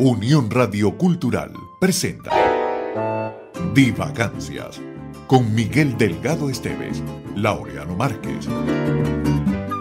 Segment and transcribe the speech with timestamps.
[0.00, 2.30] Unión Radio Cultural presenta
[3.74, 4.80] Divagancias
[5.26, 7.02] con Miguel Delgado Esteves,
[7.34, 8.46] Laureano Márquez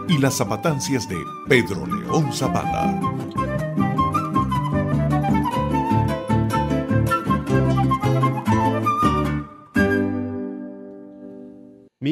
[0.10, 1.18] y las zapatancias de
[1.48, 3.00] Pedro León Zapata.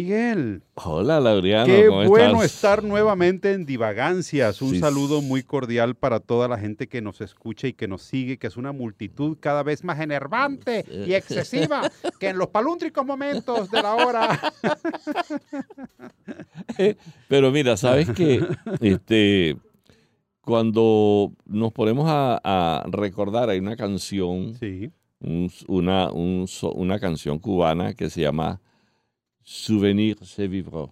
[0.09, 0.61] Miguel.
[0.75, 1.65] Hola, Laureano.
[1.65, 2.53] Qué ¿cómo bueno estás?
[2.53, 4.61] estar nuevamente en Divagancias.
[4.61, 4.79] Un Sí.
[4.79, 8.45] saludo muy cordial para toda la gente que nos escucha y que nos sigue, que
[8.45, 13.81] es una multitud cada vez más enervante y excesiva que en los palúntricos momentos de
[13.81, 14.39] la hora.
[17.27, 18.45] Pero mira, sabes que
[18.81, 19.57] este,
[20.41, 24.91] cuando nos ponemos a, a recordar, hay una canción, Sí.
[25.19, 26.45] un- una, un
[26.75, 28.61] una canción cubana que se llama
[29.45, 30.89] Souvenir c'est vivre.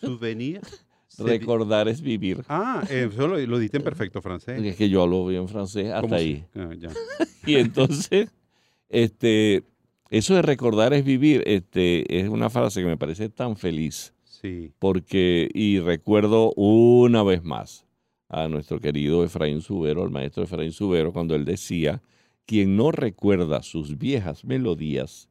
[0.00, 0.60] Souvenir.
[1.18, 2.42] Recordar es vivir.
[2.48, 4.60] Ah, eso lo, lo diste en perfecto francés.
[4.64, 6.44] Es que yo hablo bien francés hasta ¿Cómo ahí.
[6.52, 6.90] se- ah, ya.
[7.46, 8.30] Y entonces,
[8.88, 9.62] este,
[10.10, 14.10] eso de recordar es vivir, este, es una frase que me parece tan feliz.
[14.24, 14.72] Sí.
[14.78, 17.86] porque, y recuerdo una vez más
[18.28, 22.02] a nuestro querido Efraín Subero, al maestro Efraín Subero, cuando él decía,
[22.44, 25.30] quien no recuerda sus viejas melodías,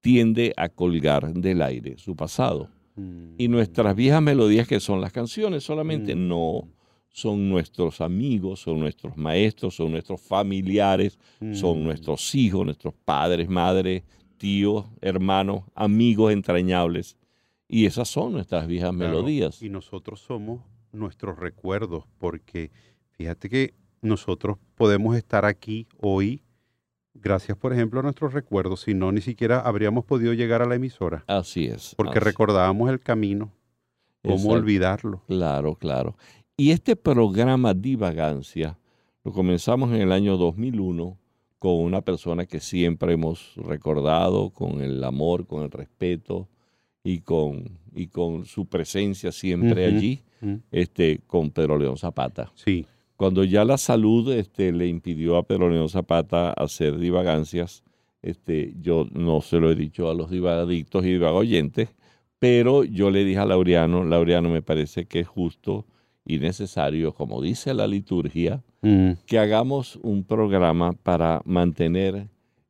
[0.00, 2.68] tiende a colgar del aire su pasado.
[2.96, 3.34] Mm.
[3.38, 6.28] Y nuestras viejas melodías, que son las canciones, solamente Mm.
[6.28, 6.68] no
[7.12, 11.18] son nuestros amigos, son nuestros maestros, son nuestros familiares,
[11.52, 11.84] son Mm.
[11.84, 14.04] nuestros hijos, nuestros padres, madres,
[14.36, 17.16] tíos, hermanos, amigos entrañables.
[17.68, 19.60] Y esas son nuestras viejas Claro, melodías.
[19.62, 20.62] Y nosotros somos
[20.92, 22.70] nuestros recuerdos, porque
[23.12, 26.42] fíjate que nosotros podemos estar aquí hoy
[27.14, 30.74] gracias, por ejemplo, a nuestros recuerdos, si no, ni siquiera habríamos podido llegar a la
[30.76, 31.94] emisora, Así es.
[31.96, 33.52] porque así- recordábamos el camino,
[34.22, 34.54] cómo exacto.
[34.54, 35.22] olvidarlo.
[35.26, 36.16] Claro, claro.
[36.56, 38.78] Y este programa Divagancia
[39.24, 41.16] lo comenzamos en el año 2001
[41.58, 46.48] con una persona que siempre hemos recordado, con el amor, con el respeto
[47.04, 52.50] y con, y con su presencia siempre allí, Mm, este, con Pedro León Zapata.
[52.54, 52.86] Sí,
[53.20, 57.84] Cuando ya la salud este, le impidió a Pedro León Zapata hacer divagancias,
[58.22, 61.90] este, yo no se lo he dicho a los divagadictos y divagoyentes,
[62.38, 65.84] pero yo le dije a Laureano, Laureano me parece que es justo
[66.24, 72.28] y necesario, como dice la liturgia, Mm, que hagamos un programa para mantener,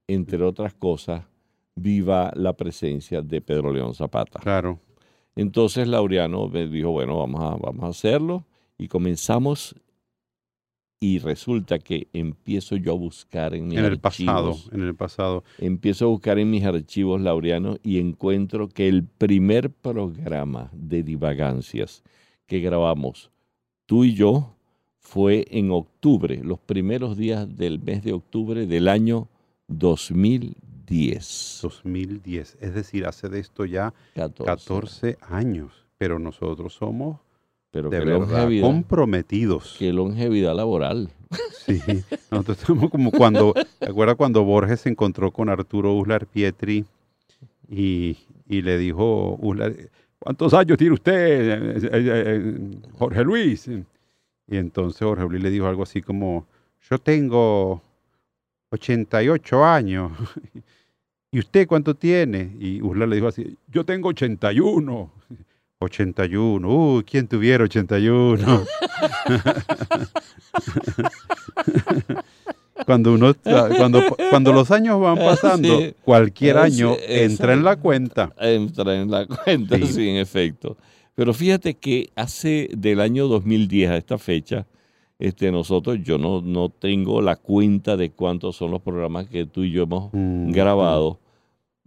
[0.09, 1.25] entre otras cosas,
[1.77, 4.41] viva la presencia de Pedro León Zapata.
[4.41, 4.79] claro.
[5.37, 8.45] Entonces Laureano me dijo, bueno, vamos a, vamos a hacerlo.
[8.77, 9.77] Y comenzamos
[11.03, 14.71] y resulta que empiezo yo a buscar en mis En el pasado, archivos.
[14.71, 15.45] en el pasado.
[15.57, 22.05] Empiezo a buscar en mis archivos, Laureano, y encuentro que el primer programa de divagancias
[22.47, 23.31] que grabamos
[23.87, 24.55] tú y yo
[24.99, 29.29] fue en octubre, los primeros días del mes de octubre del año
[29.69, 31.61] 2010.
[31.63, 34.45] 2010, es decir, hace de esto ya 14.
[34.45, 37.21] 14 años, pero nosotros somos
[37.71, 39.77] Pero de qué verdad longevidad, comprometidos.
[39.79, 41.11] qué longevidad laboral.
[41.65, 41.81] Sí,
[42.31, 46.85] nosotros estamos como cuando, ¿te acuerdas cuando Borges se encontró con Arturo Uslar Pietri
[47.69, 48.17] y,
[48.49, 49.75] y le dijo, Uslar,
[50.19, 53.69] ¿cuántos años tiene usted, eh, eh, eh, Jorge Luis?
[53.69, 56.47] Y entonces Jorge Luis le dijo algo así como,
[56.91, 57.81] yo tengo
[58.71, 60.13] 88 años.
[61.33, 62.57] ¿Y usted cuánto tiene?
[62.59, 65.13] Y Uslar le dijo así, yo tengo 81.
[65.91, 68.37] 81, uy, ¿quién tuviera 81?
[72.85, 73.33] cuando uno
[73.79, 75.95] cuando, cuando los años van pasando, Sí.
[76.05, 78.31] cualquier Ah, año sí, entra en la cuenta.
[78.39, 79.87] Entra en la cuenta, Sí.
[79.87, 80.09] sí.
[80.11, 80.77] en efecto.
[81.15, 84.67] Pero fíjate que hace del año 2010 a esta fecha,
[85.19, 89.65] este, nosotros, yo no, no tengo la cuenta de cuántos son los programas que tú
[89.65, 91.19] y yo hemos Mm, grabado,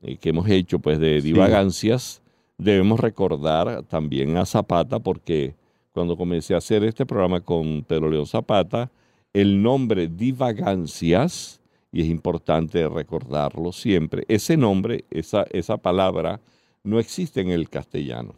[0.01, 2.22] eh, que hemos hecho pues de divagancias.
[2.63, 5.53] Debemos recordar también a Zapata porque
[5.91, 8.89] cuando comencé a hacer este programa con Pedro León Zapata,
[9.33, 11.59] el nombre divagancias,
[11.91, 16.39] y es importante recordarlo siempre, ese nombre, esa, esa palabra,
[16.83, 18.33] no existe en el castellano,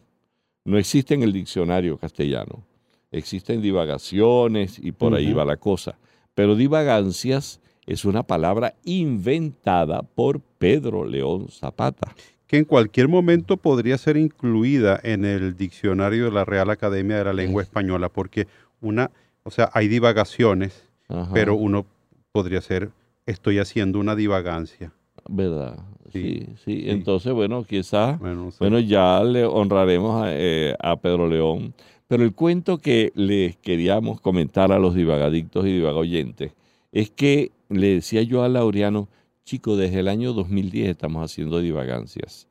[0.64, 2.64] no existe en el diccionario castellano.
[3.12, 5.96] Existen divagaciones y por ahí va la cosa.
[6.34, 12.12] Pero divagancias es una palabra inventada por Pedro León Zapata.
[12.46, 17.24] Que en cualquier momento podría ser incluida en el diccionario de la Real Academia de
[17.24, 18.46] la Lengua Española, porque
[18.80, 19.10] una,
[19.42, 21.86] o sea, hay divagaciones, Ajá, pero uno
[22.32, 22.90] podría ser,
[23.26, 24.92] estoy haciendo una divagancia.
[25.28, 25.78] ¿Verdad?
[26.12, 26.54] Sí, Sí, sí.
[26.64, 26.84] sí.
[26.90, 31.74] Entonces, bueno, quizás, Bueno, bueno, ya le honraremos a, eh, a Pedro León.
[32.08, 36.52] Pero el cuento que les queríamos comentar a los divagadictos y divagoyentes
[36.92, 39.08] es que le decía yo a Laureano,
[39.46, 42.48] chico, desde el año 2010 estamos haciendo divagancias.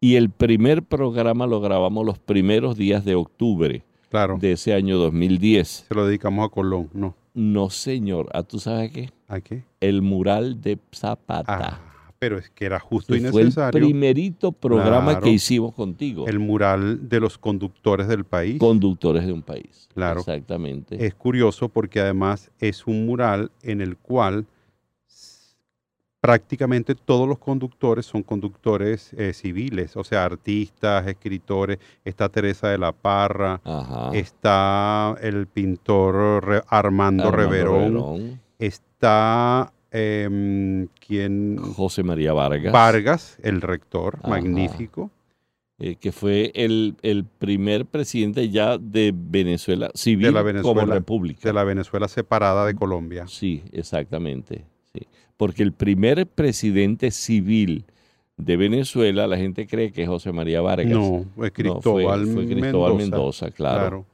[0.00, 4.38] Y el primer programa lo grabamos los primeros días de octubre Claro.
[4.40, 5.84] de ese año 2010.
[5.88, 7.14] Se lo dedicamos a Colón, ¿no?
[7.34, 8.28] No, señor.
[8.32, 9.10] ¿A tú sabes qué?
[9.28, 9.62] ¿A qué?
[9.80, 11.58] El mural de Zapata.
[11.68, 11.80] Ah,
[12.18, 13.78] pero es que era justo y fue el necesario.
[13.78, 15.20] primerito programa Claro.
[15.24, 16.26] que hicimos contigo.
[16.26, 18.58] El mural de los conductores del país.
[18.58, 19.86] Conductores de un país.
[19.94, 20.20] Claro.
[20.20, 21.04] Exactamente.
[21.04, 24.46] Es curioso porque además es un mural en el cual
[26.32, 31.78] prácticamente todos los conductores son conductores eh, civiles, o sea, artistas, escritores.
[32.04, 34.10] Está Teresa de la Parra, Ajá.
[34.12, 42.74] está el pintor Re- Armando, Armando Reverón, Reverón, está em, quien José María Vargas.
[42.74, 44.28] Vargas, el rector, Ajá.
[44.28, 45.10] magnífico.
[45.78, 51.40] eh, que fue el, el primer presidente ya de Venezuela civil De la como república.
[51.48, 53.26] de la Venezuela separada de Colombia.
[53.28, 54.66] Sí, exactamente.
[55.00, 55.06] Sí.
[55.36, 57.84] Porque el primer presidente civil
[58.36, 60.86] de Venezuela, la gente cree que es José María Vargas.
[60.88, 62.96] No, es No, fue- Cristóbal, fue, Cristóbal Mendoza.
[62.96, 64.06] Mendoza, claro, Claro.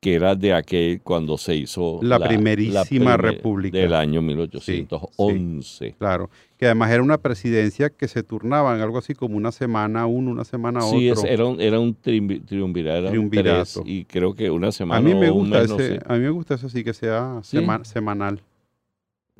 [0.00, 2.84] que era de aquel cuando se hizo La primerísima
[3.16, 3.76] primer- república.
[3.78, 5.94] del año 1811.
[5.98, 10.30] Claro, que además era una presidencia que se turnaban, algo así como una semana uno,
[10.30, 11.24] una semana Sí, otro.
[11.24, 13.80] es- era un, era un triunvi- triunvirato, Triunvirato.
[13.82, 16.00] tres, y creo que una semana a mí me o un gusta no sé.
[16.06, 17.56] a mí me gusta eso sí que sea ¿Sí?
[17.58, 18.40] sema- semanal.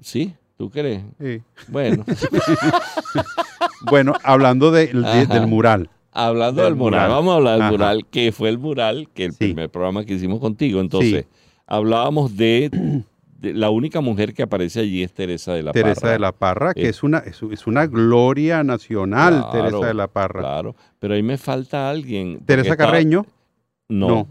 [0.00, 0.32] ¿Sí?
[0.60, 1.02] ¿Tú crees?
[1.18, 1.40] Sí.
[1.68, 2.04] Bueno,
[3.90, 5.24] Bueno, hablando de- de- Ajá.
[5.34, 5.88] del mural.
[6.12, 7.10] hablando Del del mural, mural.
[7.16, 7.70] vamos a hablar del Ajá.
[7.70, 9.38] mural, que fue el mural, que el Sí.
[9.38, 10.80] primer programa que hicimos contigo.
[10.82, 11.24] Entonces,
[11.66, 13.02] hablábamos de,
[13.38, 16.12] de la única mujer que aparece allí es Teresa de la Teresa Parra.
[16.12, 19.94] de la Parra, que Eh, es una, es, es una gloria nacional, Claro, Teresa de
[19.94, 20.40] la Parra.
[20.40, 22.40] Claro, pero ahí me falta alguien.
[22.44, 23.24] Teresa está- Carreño,
[23.88, 24.08] No.
[24.08, 24.28] no.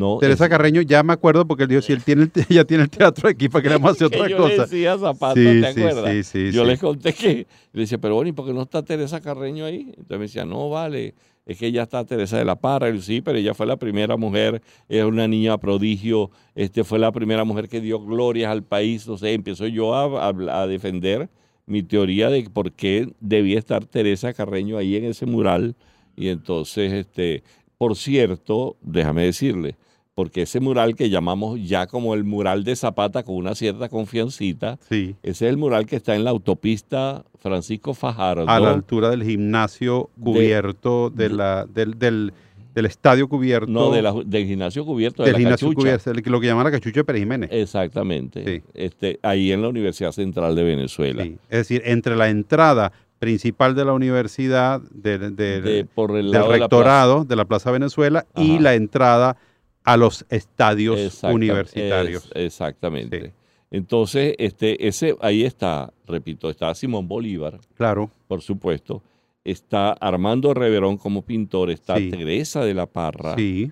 [0.00, 0.18] No.
[0.18, 2.82] Teresa es- Carreño, ya me acuerdo porque él dijo, si él tiene el, ella tiene
[2.84, 4.48] el teatro aquí, ¿para que le vamos a hacer otra yo cosa?
[4.54, 6.10] le decía Zapata, sí, ¿te sí, acuerdas?
[6.12, 6.68] sí, sí, yo sí.
[6.70, 9.80] les conté que le decía, pero bueno, ¿y por qué no está Teresa Carreño ahí?
[9.88, 11.14] Entonces me decía, no, vale,
[11.46, 12.90] es que ya está Teresa de la Parra.
[12.90, 16.98] Y yo, sí, pero ella fue la primera mujer, era una niña prodigio, este, fue
[16.98, 19.06] la primera mujer que dio glorias al país.
[19.08, 21.28] O sea, empiezo yo a, a- a defender
[21.66, 25.76] mi teoría de por qué debía estar Teresa Carreño ahí en ese mural.
[26.16, 27.42] Y entonces, este,
[27.78, 29.76] por cierto, déjame decirle,
[30.20, 34.78] porque ese mural que llamamos ya como el mural de Zapata con una cierta confiancita,
[34.86, 38.44] Sí, ese es el mural que está en la autopista Francisco Fajardo.
[38.46, 42.34] a la altura del gimnasio cubierto de, de- la, del, del,
[42.74, 43.72] del estadio cubierto.
[43.72, 45.98] no, de la- del gimnasio cubierto de del la gimnasio Cachucha.
[46.02, 47.48] cubierto, lo que llaman la cachucha de Pérez Jiménez.
[47.50, 48.44] Exactamente.
[48.44, 48.62] Sí.
[48.74, 51.22] Este, ahí en la Universidad Central de Venezuela.
[51.22, 56.30] Sí, Es decir, entre la entrada principal de la universidad, de- de- De- por el
[56.30, 59.38] del de la rectorado de la Plaza Venezuela y la entrada
[59.84, 62.24] a los estadios universitarios.
[62.34, 63.20] es- exactamente.
[63.26, 63.30] Sí.
[63.72, 69.02] Entonces, este, ese, ahí está, repito, está Simón Bolívar, Claro, por supuesto.
[69.44, 72.10] Está Armando Reverón como pintor, está Sí.
[72.10, 73.70] Teresa de la Parra, sí.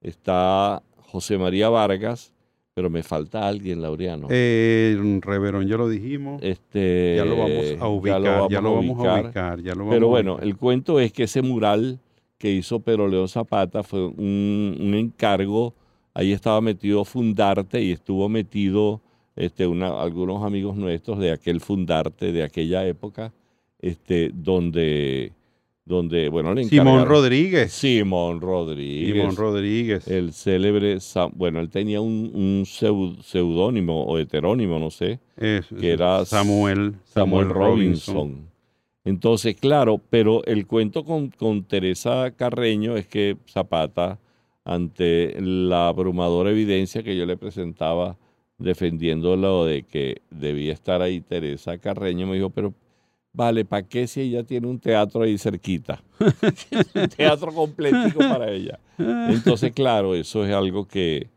[0.00, 2.32] está José María Vargas,
[2.74, 4.28] pero me falta alguien, Laureano.
[4.30, 6.40] Eh, Reverón, ya lo dijimos.
[6.42, 9.60] este, ya lo vamos a ubicar, ya lo vamos, a ubicar.
[9.62, 10.48] ya lo vamos Pero a bueno, ubicar.
[10.48, 12.00] el cuento es que ese mural
[12.38, 15.74] que hizo Pedro León Zapata fue un, un encargo.
[16.14, 19.00] Ahí estaba metido Fundarte y estuvo metido
[19.36, 23.32] este, una- algunos amigos nuestros de aquel Fundarte de aquella época,
[23.80, 25.32] este, donde,
[25.84, 27.72] donde bueno, le Simón Rodríguez.
[27.72, 29.14] Simón Rodríguez.
[29.20, 30.08] Simón Rodríguez.
[30.08, 30.98] El célebre,
[31.34, 36.94] bueno, él tenía un, un seu- seudónimo o heterónimo, no sé, Es- que era Samuel,
[37.04, 38.48] Samuel Robinson.
[39.08, 44.18] Entonces, claro, pero el cuento con, con Teresa Carreño es que Zapata,
[44.66, 48.18] ante la abrumadora evidencia que yo le presentaba
[48.58, 52.74] defendiendo lo de que debía estar ahí Teresa Carreño, me dijo, pero
[53.32, 56.02] vale, ¿para qué si ella tiene un teatro ahí cerquita?
[56.94, 58.78] un teatro completico para ella.
[58.98, 61.30] Entonces, claro, eso es algo que,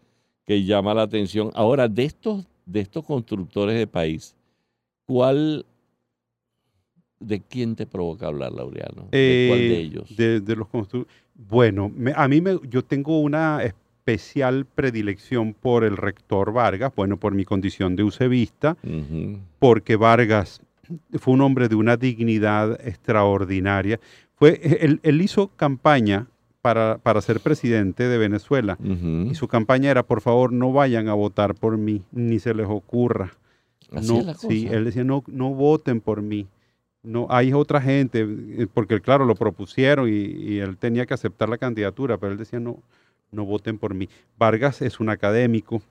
[0.45, 1.51] que llama la atención.
[1.53, 4.35] Ahora, de estos, de estos constructores de país,
[5.05, 5.65] ¿cuál,
[7.21, 9.07] de quién te provoca hablar, Laureano?
[9.11, 10.15] ¿De cuál de Eh, ellos?
[10.17, 11.05] De, de los constru-
[11.49, 17.17] Bueno, me- a mí me, yo tengo una especial predilección por el rector Vargas, bueno,
[17.17, 18.75] por mi condición de usevista,
[19.59, 20.61] porque Vargas
[21.19, 23.99] fue un hombre de una dignidad extraordinaria.
[24.35, 26.27] Fue, él, él hizo campaña
[26.61, 28.77] para, para ser presidente de Venezuela
[29.29, 32.67] y su campaña era, por favor, no vayan a votar por mí, ni se les
[32.67, 33.31] ocurra.
[33.91, 34.47] Así no, es la cosa.
[34.47, 36.47] sí, él decía, no, no voten por mí.
[37.03, 41.49] No, hay otra gente, eh, porque claro, lo propusieron y, y él tenía que aceptar
[41.49, 42.77] la candidatura, pero él decía, no,
[43.31, 44.07] no voten por mí.
[44.37, 45.81] Vargas es un académico,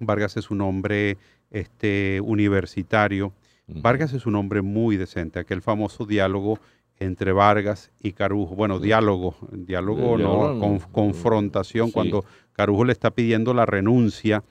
[0.00, 1.18] Vargas es un hombre
[1.50, 3.32] este, universitario.
[3.66, 5.38] Vargas es un hombre muy decente.
[5.38, 6.58] Aquel famoso diálogo
[6.98, 8.54] entre Vargas y Carujo.
[8.54, 10.88] Bueno, diálogo, diálogo, no, con- no.
[10.92, 11.92] confrontación, Sí.
[11.92, 14.42] cuando Carujo le está pidiendo la renuncia.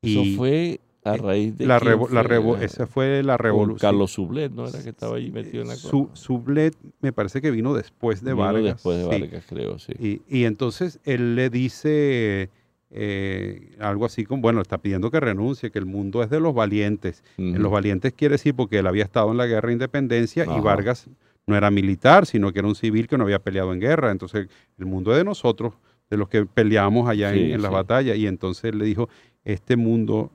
[0.00, 3.78] Y Eso fue a raíz de la, revo- revo- esa fue la revolución.
[3.90, 4.68] Carlos Sublet, ¿no?
[4.68, 6.10] Era que estaba allí metido en la Su.
[6.12, 8.64] Sublet me parece que vino después de Vino Vargas.
[8.74, 9.08] después de sí.
[9.20, 9.92] Vargas, creo, sí.
[9.98, 12.50] Y, y entonces él le dice
[12.90, 16.54] eh, algo así como, bueno, está pidiendo que renuncie, que el mundo es de los
[16.54, 17.24] valientes.
[17.38, 17.48] Ujú.
[17.58, 20.56] Los valientes quiere decir porque él había estado en la guerra de independencia Ajá.
[20.56, 21.08] y Vargas
[21.46, 24.10] no era militar, sino que era un civil que no había peleado en guerra.
[24.12, 25.74] Entonces el mundo es de nosotros,
[26.10, 28.16] de los que peleamos allá en, Sí, en las batallas.
[28.16, 29.08] Y entonces él le dijo,
[29.44, 30.30] este mundo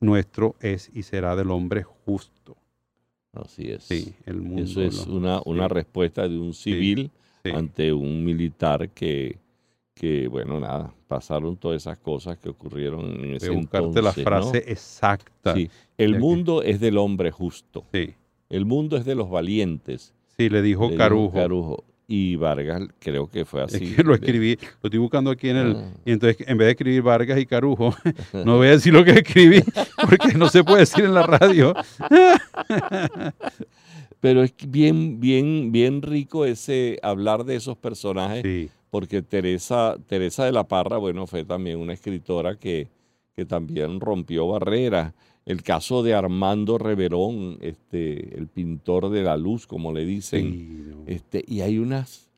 [0.00, 2.56] nuestro es y será del hombre justo.
[3.32, 3.84] Así es.
[3.84, 4.62] Sí, el mundo.
[4.62, 5.74] Eso es lo- una, una sí.
[5.74, 7.10] respuesta de un civil
[7.44, 7.50] sí.
[7.50, 9.38] ante un militar que,
[9.94, 14.16] que, bueno, nada, pasaron todas esas cosas que ocurrieron en ese de buscarte la entonces,
[14.18, 14.22] ¿no?
[14.24, 15.54] frase exacta.
[15.54, 15.70] Sí.
[15.98, 17.84] El mundo es del hombre justo.
[17.92, 18.14] Sí,
[18.48, 20.14] El mundo es de los valientes.
[20.38, 21.32] sí, le dijo le dijo Carujo.
[21.34, 21.84] Carujo.
[22.08, 23.94] Y Vargas creo que fue Es así.
[23.94, 25.76] que lo escribí, lo estoy buscando aquí en el...
[25.76, 25.90] Ah.
[26.04, 27.96] Y entonces, en vez de escribir Vargas y Carujo,
[28.44, 29.60] no voy a decir lo que escribí,
[30.08, 31.74] porque no se puede decir en la radio.
[34.20, 40.44] Pero es bien, bien, bien rico ese hablar de esos personajes, Sí, porque Teresa, Teresa
[40.44, 42.88] de la Parra, bueno, fue también una escritora que,
[43.34, 45.12] que también rompió barreras.
[45.46, 50.84] El caso de Armando Reverón, este, el pintor de la luz, como le dicen, sí,
[50.88, 51.04] no.
[51.06, 52.28] este, y hay unas,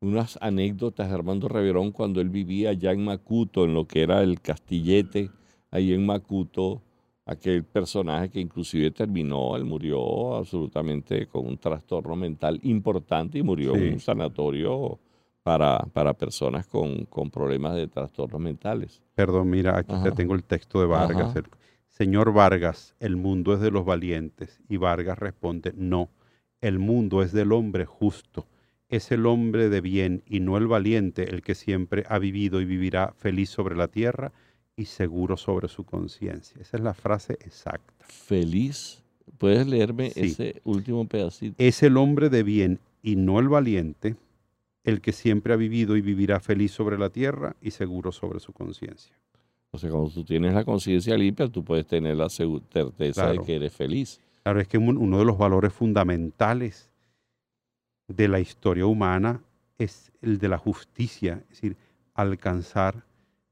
[0.00, 4.22] unas anécdotas de Armando Reverón cuando él vivía allá en Macuto, en lo que era
[4.22, 5.30] el Castillete,
[5.70, 6.80] ahí en Macuto,
[7.26, 13.74] aquel personaje que inclusive terminó, él murió absolutamente con un trastorno mental importante y murió
[13.74, 13.82] Sí.
[13.82, 14.98] en un sanatorio
[15.42, 19.02] para, para personas con, con problemas de trastornos mentales.
[19.14, 20.04] Perdón, mira, aquí Ajá.
[20.04, 21.36] te tengo el texto de Vargas.
[21.36, 21.44] El-
[21.96, 24.60] Señor Vargas, el mundo es de los valientes.
[24.68, 26.10] Y Vargas responde, no,
[26.60, 28.46] el mundo es del hombre justo.
[28.90, 32.66] Es el hombre de bien y no el valiente el que siempre ha vivido y
[32.66, 34.32] vivirá feliz sobre la tierra
[34.76, 36.60] y seguro sobre su conciencia.
[36.60, 37.94] Esa es la frase exacta.
[38.00, 39.02] Feliz.
[39.38, 40.20] ¿Puedes leerme Sí.
[40.20, 41.54] ese último pedacito?
[41.56, 44.16] Es el hombre de bien y no el valiente
[44.84, 48.52] el que siempre ha vivido y vivirá feliz sobre la tierra y seguro sobre su
[48.52, 49.16] conciencia.
[49.76, 53.40] O sea, cuando tú tienes la conciencia limpia, tú puedes tener la certeza Claro.
[53.40, 54.18] de que eres feliz.
[54.42, 56.90] Claro, es que un- uno de los valores fundamentales
[58.08, 59.42] de la historia humana
[59.76, 61.76] es el de la justicia, es decir,
[62.14, 63.04] alcanzar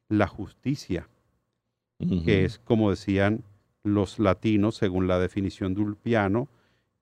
[0.09, 1.09] la justicia,
[2.25, 3.43] que es como decían
[3.83, 6.49] los latinos, según la definición de Ulpiano,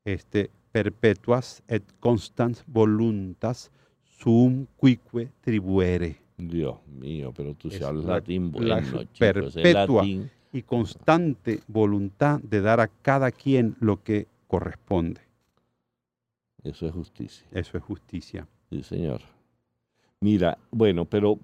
[0.04, 3.70] este, perpetuas et constans voluntas
[4.02, 6.16] sum quique tribuere.
[6.48, 10.02] Dios mío, pero tú Es sabes la- latín la bueno, chico, ese perpetua.
[10.02, 10.30] latín.
[10.52, 15.20] y constante voluntad de dar a cada quien lo que corresponde.
[16.62, 17.46] Eso es justicia.
[17.52, 18.46] Eso es justicia.
[18.70, 19.20] Sí, señor.
[20.20, 21.38] Mira, bueno, pero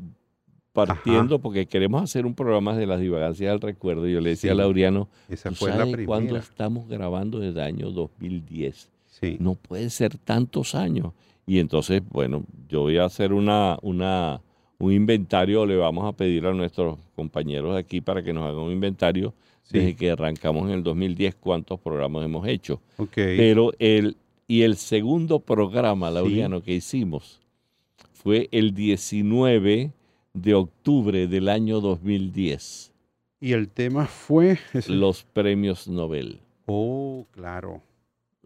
[0.73, 4.59] partiendo, porque queremos hacer un programa de las divagancias del recuerdo, yo le decía Sí.
[4.59, 8.91] a Laureano, Esa ¿tú fue la sabes cuándo estamos grabando desde el año 2010?
[9.07, 9.37] Sí.
[9.41, 11.13] No puede ser tantos años.
[11.47, 14.41] Y entonces, bueno, yo voy a hacer una, una,
[14.81, 18.61] un inventario, le vamos a pedir a nuestros compañeros de aquí para que nos hagan
[18.65, 19.77] un inventario Sí.
[19.79, 22.81] desde que arrancamos en el 2010 cuántos programas hemos hecho.
[22.97, 23.11] Ok.
[23.15, 24.17] Pero el,
[24.47, 27.41] y el segundo programa, Laureano, que hicimos
[28.15, 29.93] fue el 19
[30.33, 32.93] de octubre del año 2010,
[33.41, 34.59] y el tema fue.
[34.73, 36.39] ese- los premios Nobel.
[36.67, 37.83] Oh, claro.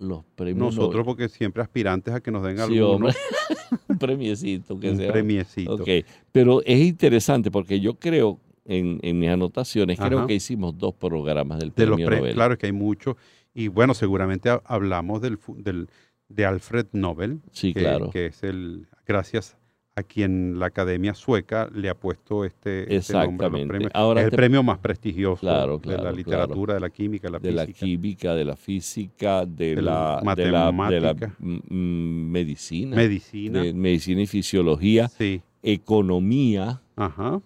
[0.02, 2.58] Los premios Nosotros, porque siempre aspirantes a que nos den.
[2.58, 3.12] Sí, hombre.
[3.88, 5.12] un premiecito que un sea.
[5.12, 5.74] premiecito.
[5.74, 5.88] Ok,
[6.32, 11.58] pero es interesante porque yo creo, en, en mis anotaciones, creo que hicimos dos programas
[11.60, 12.34] del De los premio pre- Nobel.
[12.34, 13.16] claro, es que hay muchos.
[13.54, 15.88] Y bueno, seguramente ha- hablamos del, del,
[16.28, 18.10] de Alfred Nobel, Sí, que, claro.
[18.10, 18.88] que es el.
[19.06, 19.56] Gracias
[19.94, 23.88] a quien la Academia Sueca le ha puesto este, este nombre.
[23.92, 27.32] Ahora es el te- premio más prestigioso Claro, de la literatura, de la química, de
[27.32, 27.86] la de la física.
[27.86, 31.34] química, de la física, de, De la, la de la, de la, matemática.
[31.38, 33.62] mm, medicina, Medicina.
[33.62, 35.42] de medicina y fisiología, Sí.
[35.62, 37.40] economía, Ajá.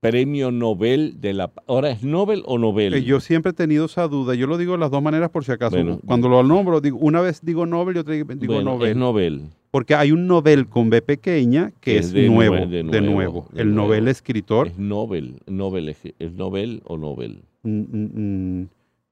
[0.00, 1.50] premio Nobel de la...
[1.66, 2.94] Ahora, ¿es Nobel o Nobel?
[2.94, 4.34] Eh, yo siempre he tenido esa duda.
[4.34, 5.76] Yo lo digo de las dos maneras por si acaso.
[5.76, 8.90] Bueno, Cuando lo nombro, digo, una vez digo Nobel y otra vez digo Bueno, Nobel.
[8.90, 9.42] es Nobel.
[9.70, 12.82] Porque hay un Nobel con B pequeña que Que es, de nuevo, nue- de de
[13.02, 13.10] nuevo.
[13.14, 13.88] nuevo, de El nuevo.
[13.88, 15.34] Nobel escritor, Es Nobel.
[15.46, 17.42] Nobel es, ¿es Nobel o Nobel?
[17.62, 18.68] mm, mm, mm,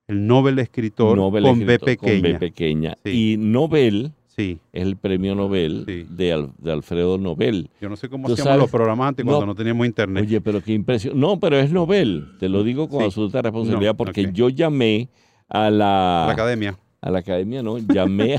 [0.08, 2.12] el Nobel escritor con B pequeña.
[2.12, 2.96] Con B pequeña.
[3.04, 3.32] Sí.
[3.32, 4.58] Y Nobel Sí.
[4.70, 6.06] Es el premio Nobel Sí.
[6.10, 7.70] de, de Alfredo Nobel.
[7.80, 9.46] Yo no sé cómo hacíamos los programas antes cuando No.
[9.46, 10.24] no teníamos internet.
[10.26, 11.18] Oye, pero qué impresión.
[11.18, 12.26] No, pero es Nobel.
[12.38, 15.08] Te lo digo con absoluta responsabilidad No, porque yo llamé
[15.48, 16.76] a la, la academia.
[17.00, 18.38] A la academia, no, llamé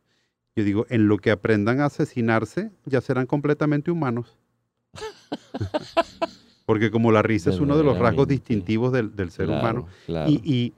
[0.56, 4.36] Yo digo, en lo que aprendan a asesinarse, ya serán completamente humanos.
[6.66, 9.88] Porque como la risa es uno de los rasgos distintivos del, del ser Claro, humano.
[10.06, 10.30] claro.
[10.30, 10.72] Y, y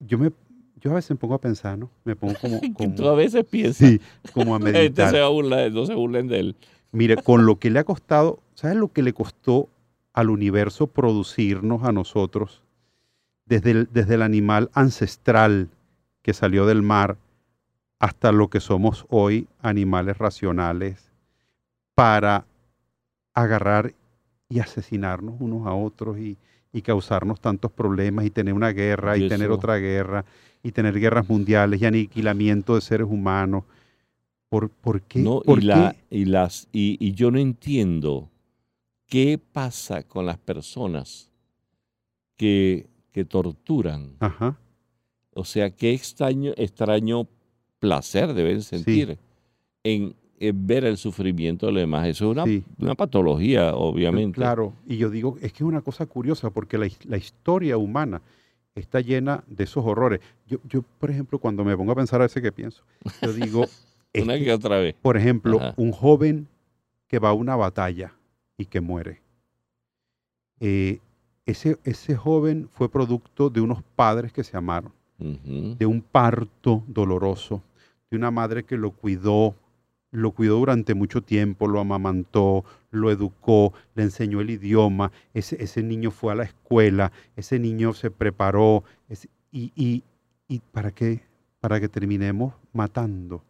[0.00, 0.32] yo me
[0.80, 1.90] yo a veces me pongo a pensar, ¿no?
[2.04, 4.00] Me pongo como, como, tú a veces piensas, sí,
[4.32, 5.10] como a meditar.
[5.10, 6.56] se va a burlar, no se burlen de él.
[6.92, 9.68] Mire, con lo que le ha costado, ¿sabes lo que le costó
[10.12, 12.62] al universo producirnos a nosotros?
[13.44, 15.68] Desde el, desde el animal ancestral
[16.28, 17.16] que salió del mar
[17.98, 21.10] hasta lo que somos hoy, animales racionales,
[21.94, 22.44] para
[23.32, 23.94] agarrar
[24.50, 26.36] y asesinarnos unos a otros y,
[26.70, 30.26] y causarnos tantos problemas y tener una guerra y, Y tener otra guerra
[30.62, 33.64] y tener guerras mundiales y aniquilamiento de seres humanos.
[34.50, 35.20] ¿Por, por qué?
[35.20, 38.28] No, ¿Por y, la, y, las, y, y yo no entiendo
[39.06, 41.30] qué pasa con las personas
[42.36, 44.16] que, que torturan.
[44.20, 44.58] Ajá.
[45.38, 47.26] O sea, qué extraño, extraño
[47.78, 49.18] placer deben sentir
[49.84, 52.08] en, en ver el sufrimiento de los demás.
[52.08, 52.64] Eso es una, Sí.
[52.78, 54.34] una patología, obviamente.
[54.34, 57.76] Claro, y yo digo, es que es una cosa curiosa porque la, his- la historia
[57.76, 58.20] humana
[58.74, 60.20] está llena de esos horrores.
[60.46, 62.82] Yo, yo, por ejemplo, cuando me pongo a pensar a veces que pienso,
[63.22, 63.64] yo digo,
[64.20, 64.94] Una que, que otra vez.
[65.00, 65.74] por ejemplo, Ajá.
[65.76, 66.48] un joven
[67.06, 68.12] que va a una batalla
[68.56, 69.20] y que muere.
[70.60, 70.98] eh,
[71.46, 77.62] ese, ese joven fue producto de unos padres que se amaron, De un parto doloroso,
[78.10, 79.56] de una madre que lo cuidó,
[80.12, 85.82] lo cuidó durante mucho tiempo, lo amamantó, lo educó, le enseñó el idioma, ese, ese
[85.82, 88.84] niño fue a la escuela, ese niño se preparó,
[89.50, 90.04] y, y,
[90.46, 91.22] y para qué,
[91.60, 93.42] para que terminemos matando.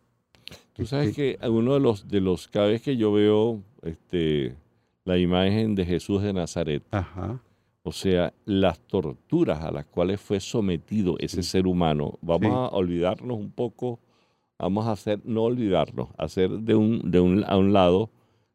[0.72, 4.56] Tú sabes Este, que uno de los, de los, cada vez que yo veo este,
[5.04, 7.40] la imagen de Jesús de Nazaret, Ajá,
[7.88, 12.54] o sea, las torturas a las cuales fue sometido ese ser humano, vamos Sí.
[12.54, 13.98] a olvidarnos un poco,
[14.58, 18.10] vamos a hacer, no olvidarnos, hacer de un, de un, a un lado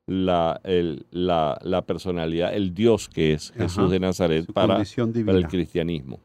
[0.07, 6.19] la, el- la, la personalidad, el Dios que es Jesús de Nazaret para, el cristianismo.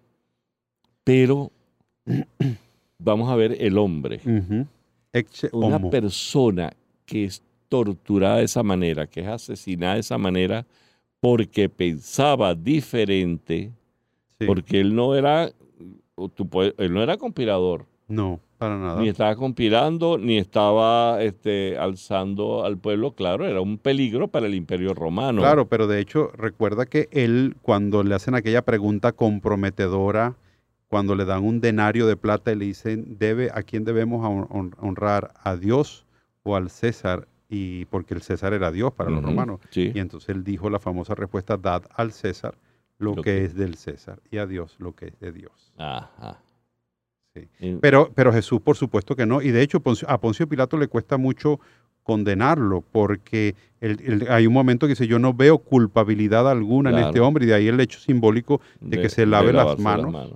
[1.04, 1.50] Pero
[2.98, 4.20] vamos a ver el hombre.
[5.52, 6.70] Una persona
[7.06, 10.66] que es torturada de esa manera, que es asesinada de esa manera,
[11.20, 13.72] porque pensaba diferente,
[14.38, 14.46] Sí.
[14.46, 15.50] porque él no era,
[16.34, 19.00] tú él no era conspirador, No, para nada.
[19.00, 24.54] ni estaba conspirando, ni estaba este, alzando al pueblo, claro, era un peligro para el
[24.54, 25.40] imperio romano.
[25.42, 30.36] Claro, pero de hecho, recuerda que él, cuando le hacen aquella pregunta comprometedora,
[30.86, 34.46] cuando le dan un denario de plata y le dicen, debe, ¿a quién debemos hon-
[34.50, 35.32] hon- honrar?
[35.42, 36.06] ¿A Dios
[36.44, 37.26] o al César?
[37.48, 39.60] Y porque el César era Dios para los romanos.
[39.70, 39.90] sí.
[39.94, 42.54] Y entonces él dijo la famosa respuesta, dad al César
[42.98, 45.72] lo, Lo que, que- es del César y a Dios lo que es de Dios.
[45.78, 46.40] Ajá.
[47.34, 47.48] Sí.
[47.60, 49.40] Y- Pero, pero Jesús, por supuesto que no.
[49.40, 51.60] Y de hecho, a Poncio Pilato le cuesta mucho
[52.02, 53.54] condenarlo, porque
[54.30, 57.54] hay un momento que dice, yo no veo culpabilidad alguna en este hombre, y de
[57.54, 60.32] ahí el hecho simbólico de, que se lave las manos.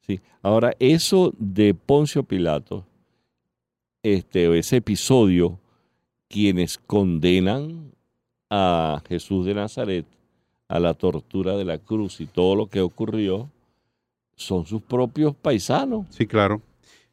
[0.00, 0.20] Sí.
[0.42, 2.84] Ahora, eso de Poncio Pilato,
[4.02, 5.58] este, ese episodio,
[6.28, 7.92] quienes condenan
[8.50, 10.06] a Jesús de Nazaret
[10.68, 13.48] a la tortura de la cruz y todo lo que ocurrió,
[14.34, 16.06] son sus propios paisanos.
[16.10, 16.60] Sí, claro.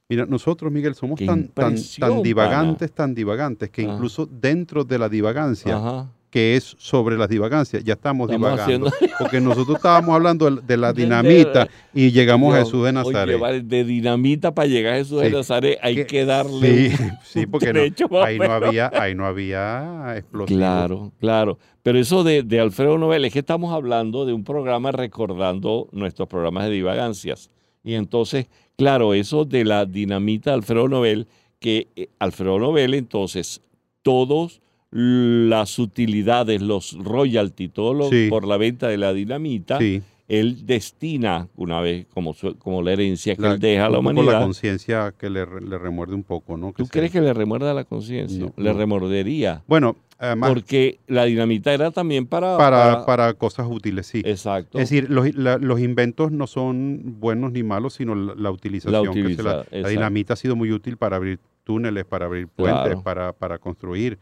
[0.10, 5.10] Mira, nosotros, Miguel, somos tan, tan, tan divagantes, tan divagantes, que incluso dentro de la
[5.10, 6.10] divagancia, Ajá.
[6.34, 8.88] Que es sobre las divagancias, ya estamos, Estamos divagando.
[8.88, 13.40] haciendo- Porque nosotros estábamos hablando de, la dinamita y llegamos a Jesús de Nazaret.
[13.40, 15.30] Oye, de dinamita para llegar a Jesús de.
[15.30, 18.40] Nazaret hay Que- que darle Sí, un- sí, un porque no- trecho más o ahí
[18.40, 20.58] no había, ahí no había explosivos.
[20.60, 21.60] Claro, claro.
[21.84, 26.28] Pero eso de, de Alfredo Nobel es que estamos hablando de un programa recordando nuestros
[26.28, 27.52] programas de divagancias.
[27.84, 31.28] Y entonces, claro, eso de la dinamita de Alfredo Nobel,
[31.60, 33.62] que eh, Alfredo Nobel entonces,
[34.02, 34.62] todos
[34.98, 38.28] las utilidades, los royalty, todo lo Sí.
[38.30, 42.94] por la venta de la dinamita, Sí, él destina, una vez como, su- como la
[42.94, 44.42] herencia que la- él deja a la un poco la humanidad.
[44.44, 46.74] conciencia que le, re- le remuerde un poco, ¿no?
[46.78, 48.40] ¿Tú crees que le remuerda la conciencia?
[48.40, 48.78] No, le no.
[48.78, 49.64] remordería.
[49.68, 52.56] Bueno, además, Porque la dinamita era también para...
[52.58, 54.22] para, para cosas útiles, sí.
[54.24, 54.78] Exacto.
[54.80, 59.06] Es decir, los, la- los inventos no son buenos ni malos, sino la, la utilización.
[59.08, 62.82] que se utiliza- la, dinamita ha sido muy útil para abrir túneles, para abrir puentes,
[62.84, 63.04] Claro.
[63.04, 64.20] para, para construir,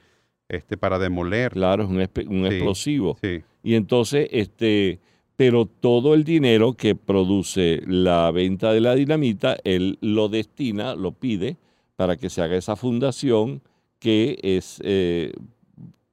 [0.52, 1.52] este, para demoler.
[1.52, 2.56] Claro, es un, espe- un Sí.
[2.56, 3.18] explosivo.
[3.22, 5.00] Sí, Y entonces, este,
[5.36, 11.12] pero todo el dinero que produce la venta de la dinamita, él lo destina, lo
[11.14, 11.58] pide
[11.96, 13.62] para que se haga esa fundación
[14.00, 15.32] que es eh,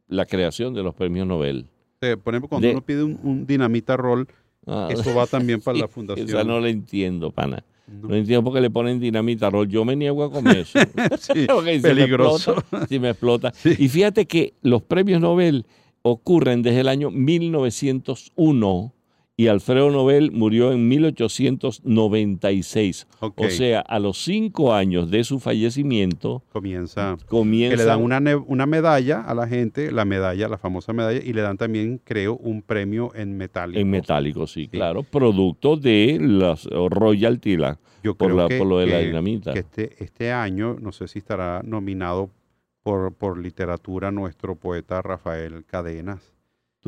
[0.08, 1.66] la creación de los premios Nobel.
[2.00, 4.26] Por ejemplo, cuando De- uno pide un, un dinamita roll,
[4.70, 6.28] Ah, eso va también para la fundación.
[6.28, 7.64] Esa no la entiendo, pana.
[7.88, 8.08] No.
[8.08, 9.68] No entiendo por qué le ponen dinamita roll.
[9.68, 10.78] Yo me niego a comer eso.
[11.18, 12.52] Sí, Porque si me peligroso.
[12.58, 13.52] explota, si me explota.
[13.54, 13.74] Sí.
[13.78, 15.66] Y fíjate que los premios Nobel
[16.02, 18.94] ocurren desde el año 1901
[19.40, 23.06] y Alfredo Nobel murió en 1896.
[23.20, 27.16] Ok, O sea, a los cinco años de su fallecimiento comienza.
[27.28, 27.76] comienza...
[27.76, 31.32] Que le dan una, una medalla a la gente, la medalla, la famosa medalla, y
[31.32, 33.78] le dan también, creo, un premio en metálico.
[33.78, 35.04] En metálico, sí, claro.
[35.04, 39.52] Producto de las royalty la- Yo por, creo la, que, por lo de la dinamita.
[39.52, 42.28] que este, este año, no sé si estará nominado
[42.82, 46.34] por, por literatura nuestro poeta Rafael Cadenas.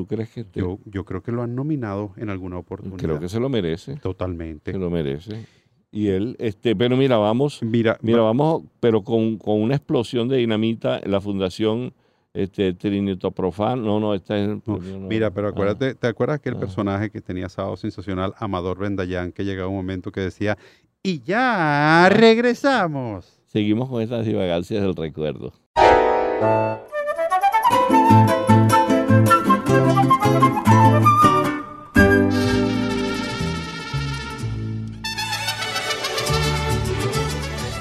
[0.00, 2.98] ¿Tú crees que te- Yo, yo creo que lo han nominado en alguna oportunidad.
[2.98, 3.96] Creo que se lo merece.
[3.96, 4.72] Totalmente.
[4.72, 5.44] Se lo merece.
[5.92, 7.62] Y él, este, pero mira, vamos...
[7.62, 11.92] Mira, Mira, va- vamos, pero con, con una explosión de dinamita, la fundación
[12.32, 14.48] este, Trinitoprofan, no, no, esta es...
[14.48, 15.08] el No, premio, no.
[15.08, 16.60] mira, pero Ah, acuérdate, ¿te acuerdas que el Ah.
[16.60, 20.56] personaje que tenía Sábado Sensacional, Amador Bendayán, que llegaba un momento que decía,
[21.02, 23.36] y ya regresamos?
[23.46, 25.52] seguimos con estas divagancias del recuerdo.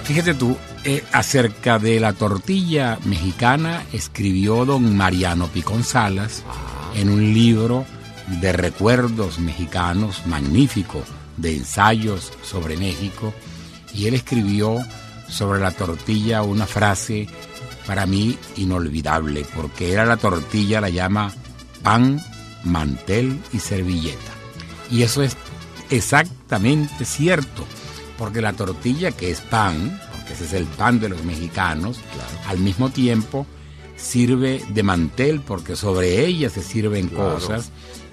[0.09, 6.41] Fíjate tú, eh, acerca de la tortilla mexicana escribió don Mariano Picón Salas
[6.95, 7.85] en un libro
[8.41, 11.03] de recuerdos mexicanos magnífico,
[11.37, 13.35] de ensayos sobre México,
[13.93, 14.79] y él escribió
[15.27, 17.27] sobre la tortilla una frase
[17.85, 21.31] para mí inolvidable, porque era la tortilla, la llama
[21.83, 22.19] pan,
[22.63, 24.31] mantel y servilleta.
[24.89, 25.37] Y eso es
[25.91, 27.67] exactamente cierto,
[28.19, 31.97] porque la tortilla que es pan, porque ese es el pan de los mexicanos,
[32.47, 33.47] al mismo tiempo
[33.95, 37.71] sirve de mantel porque sobre ella se sirven cosas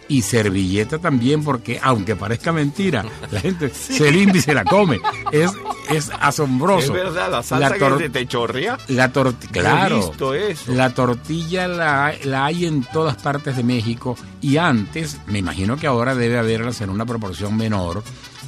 [0.09, 5.01] y servilleta también porque aunque parezca mentira, la gente se limpia y se la come.
[5.33, 5.51] Es,
[5.91, 6.93] es asombroso.
[6.93, 8.79] verdad, la salsa La tor- que te chorrea.
[8.89, 10.09] La tortilla, claro.
[10.09, 10.73] Visto eso.
[10.73, 15.89] La tortilla la, la hay en todas partes de México y antes, me imagino que
[15.89, 18.05] ahora debe haberlas en una proporción menor,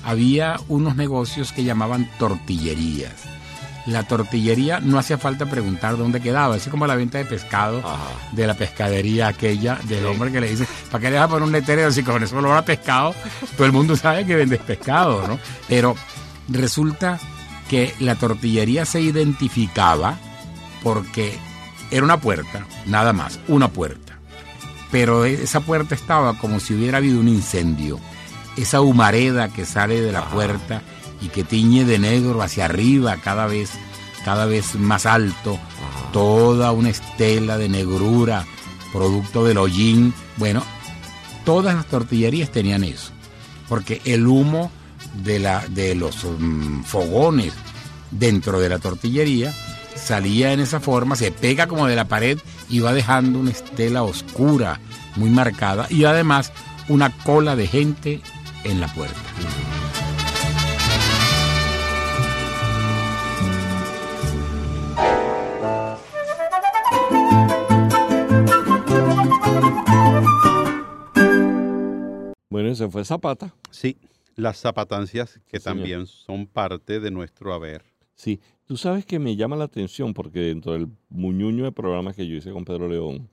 [0.08, 3.12] había unos negocios que llamaban tortillerías.
[3.84, 7.82] La tortillería no hacía falta preguntar dónde quedaba, es como la venta de pescado
[8.32, 11.42] de la pescadería aquella del hombre que le dice, ¿para qué le vas a poner
[11.42, 13.14] un letrero si con eso olor a pescado?
[13.54, 15.38] Todo el mundo sabe que vendes pescado, ¿no?
[15.68, 15.94] Pero
[16.48, 17.18] resulta
[17.68, 20.16] que la tortillería se identificaba
[20.82, 21.38] porque
[21.90, 24.18] era una puerta, nada más, una puerta.
[24.90, 28.00] Pero esa puerta estaba como si hubiera habido un incendio.
[28.58, 30.82] Esa humareda que sale de la puerta
[31.20, 33.70] y que tiñe de negro hacia arriba cada vez,
[34.24, 35.58] cada vez más alto,
[36.12, 38.44] toda una estela de negrura,
[38.92, 40.12] producto del hollín.
[40.38, 40.64] Bueno,
[41.44, 43.12] todas las tortillerías tenían eso,
[43.68, 44.72] porque el humo
[45.22, 47.52] de, la, de los mm, fogones
[48.10, 49.54] dentro de la tortillería
[49.94, 54.02] salía en esa forma, se pega como de la pared y va dejando una estela
[54.02, 54.80] oscura,
[55.16, 56.52] muy marcada, y además
[56.88, 58.20] una cola de gente
[58.64, 59.20] en la puerta.
[72.50, 73.54] Bueno, ese fue Zapata.
[73.70, 73.96] Sí,
[74.34, 75.76] las zapatancias que Sí, señor.
[75.78, 77.84] también son parte de nuestro haber.
[78.14, 82.26] Sí, tú sabes que me llama la atención porque dentro del muñuño de programas que
[82.26, 83.28] yo hice con Pedro León,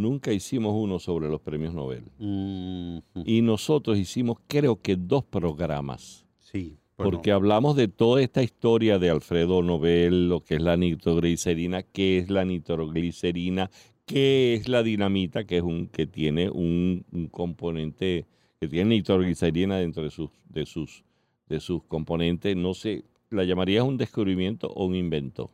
[0.00, 2.04] nunca hicimos uno sobre los premios Nobel.
[2.18, 8.42] Mm, Y nosotros hicimos creo que dos programas, sí, bueno, porque hablamos de toda esta
[8.42, 13.70] historia de Alfredo Nobel, lo que es la nitroglicerina, qué es la nitroglicerina,
[14.06, 18.26] qué es la dinamita, que es un que tiene un, un componente
[18.60, 21.04] que tiene nitroglicerina dentro de sus de sus
[21.48, 25.50] de sus componentes, no sé, la llamarías un descubrimiento o un invento.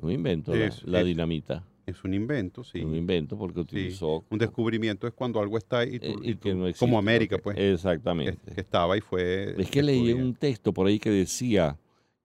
[0.00, 2.80] Un invento la- Es- la, es- dinamita, es un invento, sí.
[2.80, 6.16] un invento porque Sí, utilizó Un descubrimiento es cuando algo está ahí y, tú- eh,
[6.22, 8.52] y y que tú- no existe, como América, pues, Exactamente.
[8.54, 9.54] que estaba y fue.
[9.60, 11.78] Es que leí un texto por ahí que decía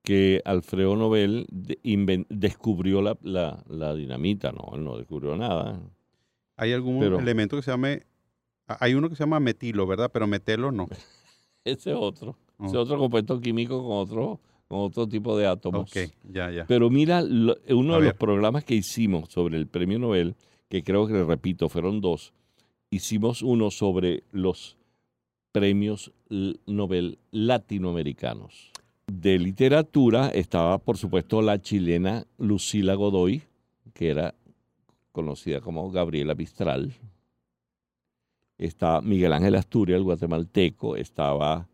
[0.03, 5.79] que Alfredo Nobel de- descubrió la, la- la dinamita, no, él no descubrió nada.
[6.55, 8.03] Hay algún pero- elemento que se llame.
[8.67, 10.09] Hay uno que se llama metilo, ¿verdad?
[10.13, 10.87] Pero metelo no.
[11.65, 12.81] Ese es otro, ese Oh.
[12.81, 15.89] otro compuesto químico con otro, con otro tipo de átomos.
[15.91, 16.65] Ok, ya, ya.
[16.65, 20.35] Pero mira, lo- uno A de los programas que hicimos sobre el premio Nobel,
[20.69, 22.33] que creo que, repito, fueron dos,
[22.91, 24.77] hicimos uno sobre los
[25.53, 26.11] premios
[26.65, 28.71] Nobel latinoamericanos.
[29.07, 33.41] De literatura estaba, por supuesto, la chilena Lucila Godoy,
[33.93, 34.35] que era
[35.13, 36.93] conocida como Gabriela Mistral.
[38.57, 40.95] Está Miguel Ángel Asturias, el guatemalteco.
[40.97, 41.67] Estaba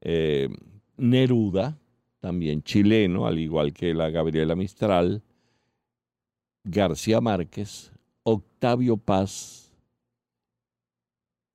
[0.00, 0.48] eh,
[0.96, 1.76] Neruda,
[2.22, 5.22] también chileno, al igual que la Gabriela Mistral.
[6.64, 7.90] García Márquez,
[8.22, 9.72] Octavio Paz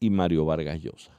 [0.02, 1.14] y Mario Vargas Llosa.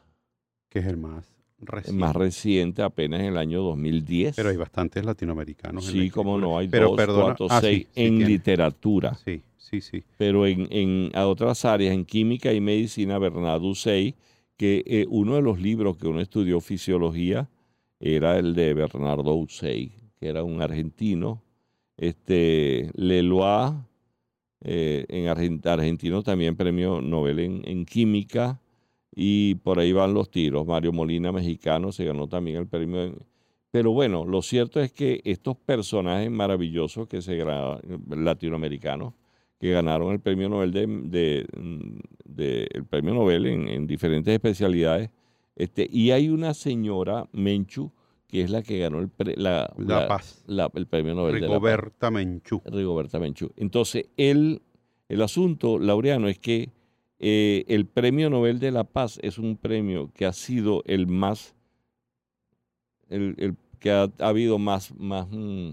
[0.68, 1.24] Que es el más
[1.60, 1.98] El reciente.
[2.00, 4.36] más reciente, apenas en el año 2010.
[4.36, 5.86] Pero hay bastantes latinoamericanos.
[5.88, 8.26] en Sí, como no, hay Pero dos, perdona- cuatro, ah, sí, seis sí en tiene.
[8.30, 9.14] literatura.
[9.24, 10.04] Sí, sí, sí.
[10.18, 14.14] Pero en, en a otras áreas, en química y medicina, Bernardo Usey,
[14.58, 17.48] que eh, uno de los libros que uno estudió fisiología
[18.00, 21.42] era el de Bernardo Usey, que era un argentino.
[21.96, 23.72] Este, Leloir,
[24.60, 28.60] eh, en Argen- argentino también premio Nobel en, química.
[29.14, 30.66] Y por ahí van los tiros.
[30.66, 33.14] Mario Molina, mexicano, se ganó también el premio.
[33.70, 37.36] pero bueno, lo cierto es que estos personajes maravillosos que se
[38.08, 39.14] latinoamericanos
[39.60, 40.86] que ganaron el premio Nobel de,
[42.24, 45.10] de- el premio Nobel en diferentes especialidades.
[45.58, 47.90] Este, y hay una señora, Menchu,
[48.28, 50.44] que es la que ganó el, pre- la, La la- Paz.
[50.74, 51.54] el premio Nobel de la Paz.
[51.56, 52.62] Rigoberta Menchú.
[52.64, 53.50] Rigoberta Menchú.
[53.56, 54.62] Entonces, el,
[55.08, 56.70] el asunto, Laureano, es que
[57.18, 61.56] eh, el Premio Nobel de la Paz es un premio que ha sido el más,
[63.08, 65.70] el, el que ha, ha habido más, más, mm,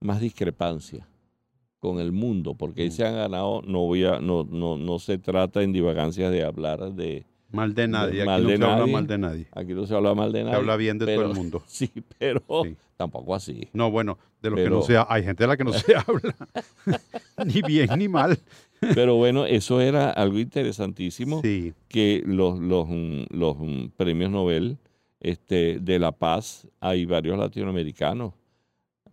[0.00, 1.08] más discrepancia
[1.78, 2.92] con el mundo, porque ahí Mm.
[2.92, 6.92] se han ganado, no voy a, no, no, no se trata en divagancias de hablar
[6.94, 8.22] de, Mal de nadie.
[8.22, 9.46] Aquí no se habla mal de nadie.
[9.52, 10.56] aquí no se habla mal de Se nadie.
[10.56, 11.62] habla bien de todo el mundo.
[11.68, 12.76] Sí, pero Sí.
[12.96, 13.68] tampoco así.
[13.72, 16.34] No, bueno, de lo que no sea, hay gente de la que no se habla.
[17.46, 18.38] ni bien ni mal.
[18.94, 21.40] Pero bueno, eso era algo interesantísimo.
[21.42, 24.76] Sí, que los, los, mm, los mm, premios Nobel
[25.20, 28.34] este, de la paz hay varios latinoamericanos.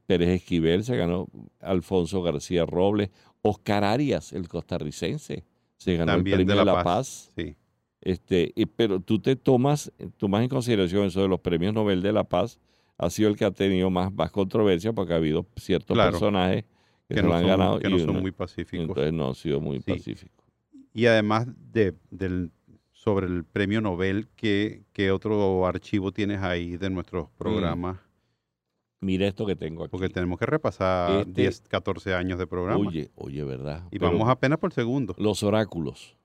[0.07, 1.27] Pérez Esquivel se ganó,
[1.61, 3.11] Alfonso García Robles,
[3.43, 5.45] Oscar Arias, el costarricense,
[5.77, 6.83] se ganó También el de premio La de la Paz.
[6.83, 7.31] paz.
[7.37, 7.55] sí.
[8.01, 12.11] Este, y- pero tú te tomas, tomas en consideración eso de los premios Nobel de
[12.11, 12.59] la paz,
[12.97, 16.11] ha sido el que ha tenido más, más controversia porque ha habido ciertos Claro.
[16.11, 16.65] personajes
[17.07, 18.87] que, Que no, lo han son, ganado que y no son muy pacíficos.
[18.89, 19.91] entonces no han sido muy Sí.
[19.93, 20.45] pacíficos.
[20.93, 22.51] Y además de, del,
[22.91, 27.97] sobre el premio Nobel, ¿qué, qué otro archivo tienes ahí de nuestros programas?
[28.99, 29.91] Mira esto que tengo aquí.
[29.91, 32.87] Porque tenemos que repasar Este- 10, 14 años de programa.
[32.87, 33.83] Oye, oye, ¿verdad?
[33.91, 35.15] y Pero vamos apenas por segundo.
[35.17, 36.15] Los oráculos.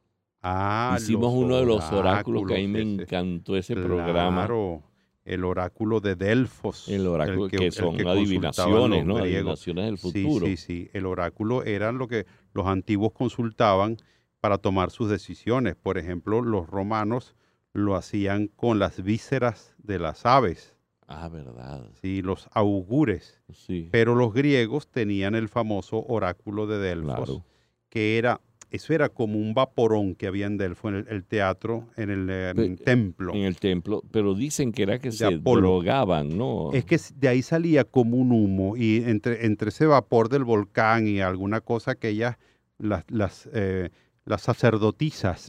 [0.43, 4.47] Ah, Hicimos uno de los oráculos que a mí me encantó ese programa.
[4.47, 4.83] Claro,
[5.25, 6.89] el oráculo de Delfos.
[6.89, 9.17] El oráculo, que, el son que adivinaciones, consultaban ¿no?
[9.17, 10.47] Adivinaciones del Sí, futuro.
[10.47, 13.97] Sí, sí, El oráculo era lo que los antiguos consultaban
[14.41, 15.75] para tomar sus decisiones.
[15.75, 17.35] Por ejemplo, los romanos
[17.73, 20.77] lo hacían con las vísceras de las aves.
[21.09, 21.89] Ah, verdad.
[22.01, 23.41] Sí, los augures.
[23.53, 23.89] Sí.
[23.91, 27.45] Pero los griegos tenían el famoso oráculo de Delfos, Claro.
[27.89, 28.41] que era,
[28.71, 32.29] eso era como un vaporón que había en Delfos, en el, el teatro, en el
[32.31, 33.33] eh, Pe- templo.
[33.35, 35.61] En el templo, pero dicen que era que se Apolo.
[35.69, 36.73] drogaban, ¿no?
[36.73, 41.07] Es que de ahí salía como un humo y entre, entre ese vapor del volcán
[41.07, 42.37] y alguna cosa que ellas,
[42.79, 43.91] las, las, eh,
[44.25, 45.49] las sacerdotisas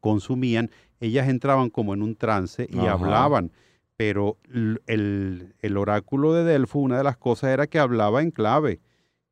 [0.00, 2.92] consumían, ellas entraban como en un trance y Ajá.
[2.92, 3.52] hablaban.
[3.96, 4.36] Pero
[4.86, 8.80] el, el oráculo de Delfo, una de las cosas era que hablaba en clave.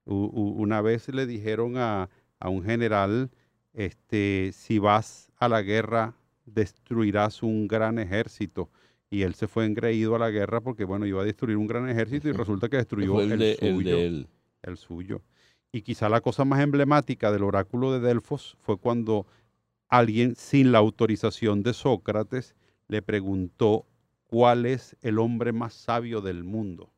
[0.06, 2.08] U- u- una vez le dijeron a,
[2.44, 3.30] a un general,
[3.72, 8.68] este, si vas a la guerra, destruirás un gran ejército.
[9.08, 11.88] Y él se fue engreído a la guerra porque, bueno, iba a destruir un gran
[11.88, 14.28] ejército y resulta que destruyó el, el, de, el suyo de él.
[14.62, 15.22] el suyo.
[15.72, 19.26] Y quizá la cosa más emblemática del oráculo de Delfos fue cuando
[19.88, 22.54] alguien, sin la autorización de Sócrates,
[22.88, 23.86] le preguntó
[24.24, 26.90] cuál es el hombre más sabio del mundo.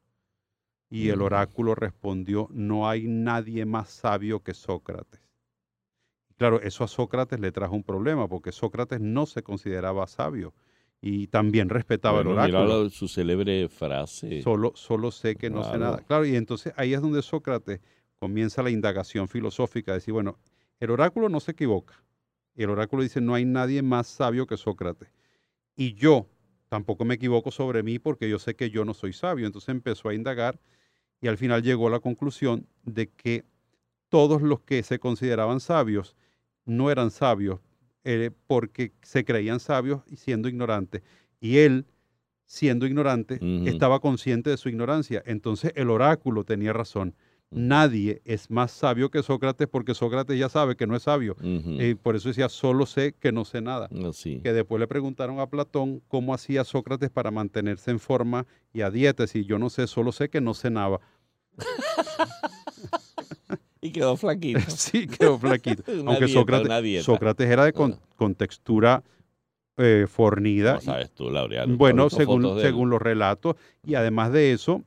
[0.91, 1.23] Y el Mm.
[1.23, 5.21] oráculo respondió, no hay nadie más sabio que Sócrates.
[6.37, 10.55] Claro, eso a Sócrates le trajo un problema, porque Sócrates no se consideraba sabio
[11.01, 12.90] y también respetaba Bueno, el oráculo.
[12.90, 14.42] su célebre frase.
[14.42, 15.99] Solo, solo sé que no sé nada.
[16.07, 17.81] Claro, y entonces ahí es donde Sócrates
[18.18, 20.38] comienza la indagación filosófica, decir, bueno,
[20.81, 22.03] el oráculo no se equivoca.
[22.55, 25.09] El oráculo dice, no hay nadie más sabio que Sócrates.
[25.75, 26.27] Y yo
[26.68, 29.46] tampoco me equivoco sobre mí porque yo sé que yo no soy sabio.
[29.46, 30.59] Entonces empezó a indagar
[31.20, 33.44] y al final llegó a la conclusión de que
[34.09, 36.16] todos los que se consideraban sabios
[36.66, 37.61] no eran sabios
[38.05, 41.02] eh, porque se creían sabios y siendo ignorantes.
[41.40, 41.87] Y él,
[42.44, 45.22] siendo ignorante, estaba consciente de su ignorancia.
[45.26, 47.14] Entonces el oráculo tenía razón.
[47.50, 51.37] Nadie es más sabio que Sócrates porque Sócrates ya sabe que no es sabio.
[51.42, 53.88] Eh, por eso decía, solo sé que no sé nada.
[54.09, 54.40] Así.
[54.40, 58.90] Que después le preguntaron a Platón cómo hacía Sócrates para mantenerse en forma y a
[58.90, 59.24] dieta.
[59.33, 61.00] Y yo no sé, solo sé que no cenaba.
[63.87, 64.61] Y quedó flaquito.
[64.68, 65.83] sí, quedó flaquito.
[66.07, 67.05] Aunque dieta, Sócrates.
[67.05, 69.03] Sócrates era de con, con textura
[69.77, 70.72] eh, fornida.
[70.77, 71.66] ¿Cómo sabes tú, Laureano?
[71.66, 74.83] ¿Tú has Bueno, según, según los relatos, y además de eso,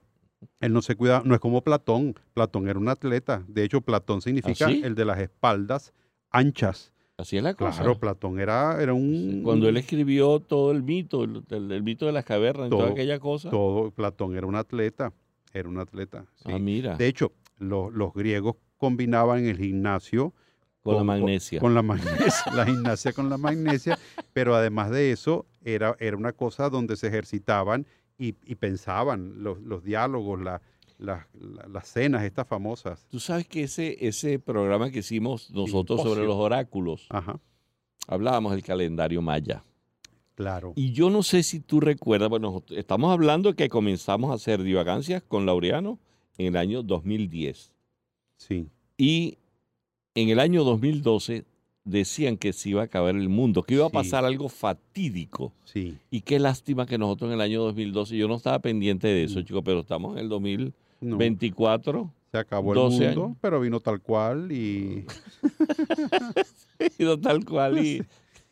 [0.59, 2.15] él no se cuida, no es como Platón.
[2.33, 3.43] Platón era un atleta.
[3.47, 4.81] De hecho, Platón significa ¿Ah, sí?
[4.83, 5.93] el de las espaldas
[6.31, 6.93] anchas.
[7.17, 7.79] Así es la cosa.
[7.83, 9.41] Claro, Platón era, era un.
[9.43, 12.83] Cuando él escribió todo el mito, el, el- el mito de las cavernas y toda
[12.85, 13.49] Todo- aquella cosa.
[13.49, 15.12] Todo, Platón era un atleta.
[15.53, 16.25] Era un atleta.
[16.35, 16.43] sí.
[16.53, 16.95] Ah, mira.
[16.95, 20.33] De hecho, lo- los griegos combinaban el gimnasio
[20.81, 21.59] con la magnesia.
[21.59, 23.99] Con la magnesia, la gimnasia con la magnesia,
[24.33, 27.85] pero además de eso, era, era una cosa donde se ejercitaban
[28.17, 30.61] y, y pensaban los, los diálogos, la-
[30.97, 33.05] la- la- las cenas, estas famosas.
[33.09, 37.39] Tú sabes que ese, ese programa que hicimos nosotros sobre los oráculos, Ajá,
[38.07, 39.63] hablábamos del calendario maya.
[40.35, 40.73] claro.
[40.75, 45.21] Y yo no sé si tú recuerdas, bueno, estamos hablando que comenzamos a hacer divagancias
[45.21, 45.99] con Laureano
[46.37, 47.75] en el año 2010.
[48.39, 49.38] Sí, Y
[50.15, 51.45] en el año 2012
[51.84, 53.93] decían que se iba a acabar el mundo, que iba a Sí.
[53.93, 55.54] pasar algo fatídico.
[55.65, 55.97] sí.
[56.10, 59.39] Y qué lástima que nosotros en el año 2012, yo no estaba pendiente de eso,
[59.39, 59.43] Mm.
[59.43, 63.38] chicos, pero estamos en el No, 2024, se acabó el 12 mundo, años.
[63.41, 65.06] pero vino tal cual y,
[66.99, 68.04] y no tal cual, y,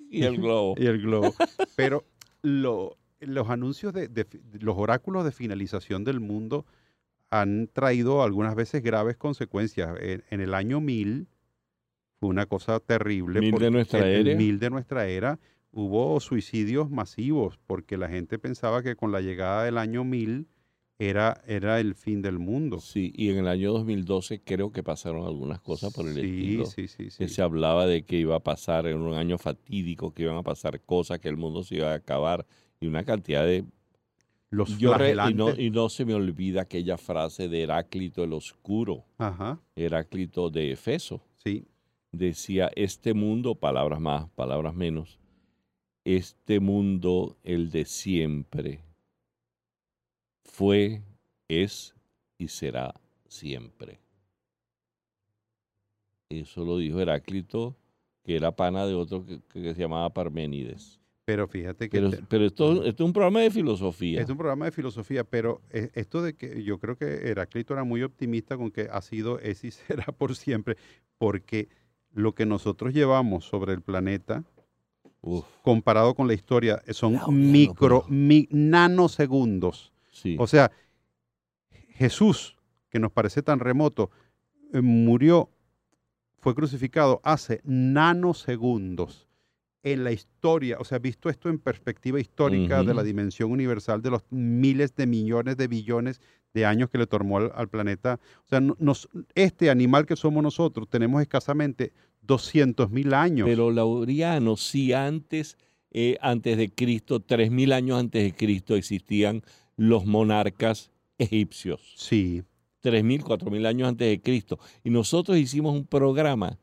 [0.10, 0.76] y el globo.
[0.78, 1.34] y el globo.
[1.76, 2.04] Pero
[2.41, 4.10] lo- los anuncios de,
[4.60, 6.65] los oráculos de finalización del mundo
[7.29, 9.89] han traído algunas veces graves consecuencias.
[9.99, 11.27] En, en el año 1000
[12.19, 13.39] fue una cosa terrible.
[13.39, 14.37] Mil de nuestra en el era.
[14.37, 15.39] 1000 de nuestra era
[15.71, 20.47] hubo suicidios masivos porque la gente pensaba que con la llegada del año 1000
[20.99, 22.79] era, era el fin del mundo.
[22.79, 26.65] Sí, y en el año 2012 creo que pasaron algunas cosas por el sí, estilo.
[26.65, 27.17] Sí, sí, sí.
[27.19, 30.43] Que se hablaba de que iba a pasar en un año fatídico, que iban a
[30.43, 32.45] pasar cosas, que el mundo se iba a acabar
[32.79, 33.65] y una cantidad de...
[34.49, 35.60] Los Yo re- y, no, flagelantes.
[35.60, 41.21] y no se me olvida aquella frase de Heráclito el Oscuro, Ajá, Heráclito de Efeso.
[41.43, 41.65] sí.
[42.13, 45.19] Decía, este mundo, palabras más, palabras menos,
[46.05, 48.79] este mundo, el de siempre,
[50.45, 51.03] fue,
[51.49, 51.93] es
[52.38, 52.95] y será
[53.27, 53.99] siempre.
[56.29, 57.75] Eso lo dijo Heráclito,
[58.23, 60.99] que era pana de otro que, que se llamaba Parménides.
[61.27, 64.21] Pero fíjate que Pero, te- pero esto, esto es un programa de filosofía.
[64.21, 67.84] es un programa de filosofía, pero eh, esto de que yo creo que Heráclito era
[67.84, 70.78] muy optimista con que ha sido, es y será por siempre,
[71.17, 71.67] porque
[72.13, 74.45] lo que nosotros llevamos sobre el planeta,
[75.21, 79.91] Uf, comparado con la historia, son Laureano, micro, mi- nanosegundos.
[80.11, 80.38] sí.
[80.39, 80.71] O sea,
[81.89, 82.55] Jesús,
[82.89, 84.11] que nos parece tan remoto,
[84.71, 85.49] eh, murió,
[86.39, 89.26] fue crucificado hace nanosegundos.
[89.93, 94.09] En la historia, o sea, visto esto en perspectiva histórica de la dimensión universal de
[94.11, 96.21] los miles de millones de billones
[96.53, 98.19] de años que le tomó al, al planeta.
[98.45, 103.47] O sea, nos- este animal que somos nosotros tenemos escasamente 200 mil años.
[103.47, 105.57] Pero Laureano, si antes,
[105.91, 109.43] eh, antes de Cristo, 3.000 años antes de Cristo, existían
[109.77, 111.93] los monarcas egipcios.
[111.95, 112.43] sí,
[112.83, 114.59] 3.000, 4.000 años antes de Cristo.
[114.83, 116.57] Y nosotros hicimos un programa,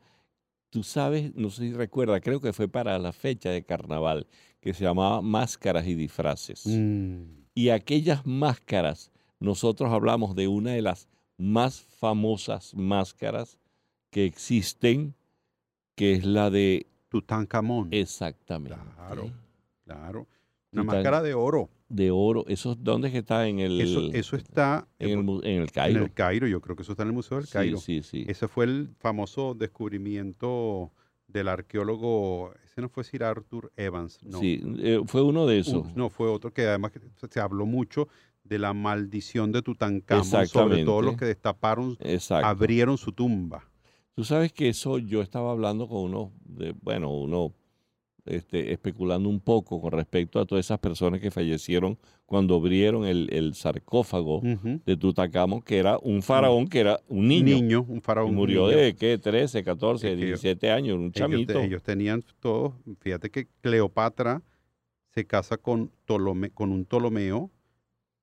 [0.74, 4.26] tú sabes, no sé si recuerdas, creo que fue para la fecha de carnaval,
[4.60, 6.66] que se llamaba Máscaras y Disfraces.
[6.66, 7.22] Mm,
[7.54, 11.06] Y aquellas máscaras, nosotros hablamos de una de las
[11.38, 13.56] más famosas máscaras
[14.10, 15.14] que existen,
[15.94, 17.90] que es la de Tutankamón.
[17.92, 19.30] exactamente Claro.
[19.84, 20.26] Claro.
[20.74, 21.70] Una máscara de oro.
[21.88, 22.44] de oro.
[22.48, 25.62] ¿Eso dónde es que está en el, Eso, eso está en el, mu- en el
[25.62, 26.04] en Cairo?
[26.04, 26.46] el Cairo.
[26.46, 27.78] Yo creo que eso está en el Museo del Sí, Cairo.
[27.78, 28.24] sí, sí.
[28.28, 30.92] Ese fue el famoso descubrimiento
[31.28, 34.38] del arqueólogo, ese no fue Sir Arthur Evans, no.
[34.38, 35.86] Sí, eh, fue uno de esos.
[35.86, 36.92] Uh, no, fue otro que además
[37.30, 38.08] se- habló mucho
[38.44, 42.46] de la maldición de Tutankamón, sobre todo los que destaparon, Exacto.
[42.46, 43.64] abrieron su tumba.
[44.14, 47.52] Tú sabes que eso yo estaba hablando con uno, de, bueno, uno
[48.26, 53.28] este, especulando un poco con respecto a todas esas personas que fallecieron cuando abrieron el,
[53.32, 57.84] el sarcófago de Tutacamo, que era un faraón que era un niño.
[57.86, 58.34] un Y faraón.
[58.34, 58.78] murió niño.
[58.78, 59.18] de, ¿qué?
[59.18, 61.60] 13, 14, Es que yo- 17 años, un Ellos, chamito.
[61.60, 64.42] ellos tenían todos, fíjate que Cleopatra
[65.14, 67.50] se casa con, Ptolome- con un Ptolomeo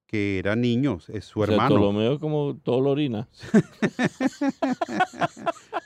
[0.08, 1.76] que era niño, es su O sea, hermano.
[1.76, 3.30] Ptolomeo es como todo orina.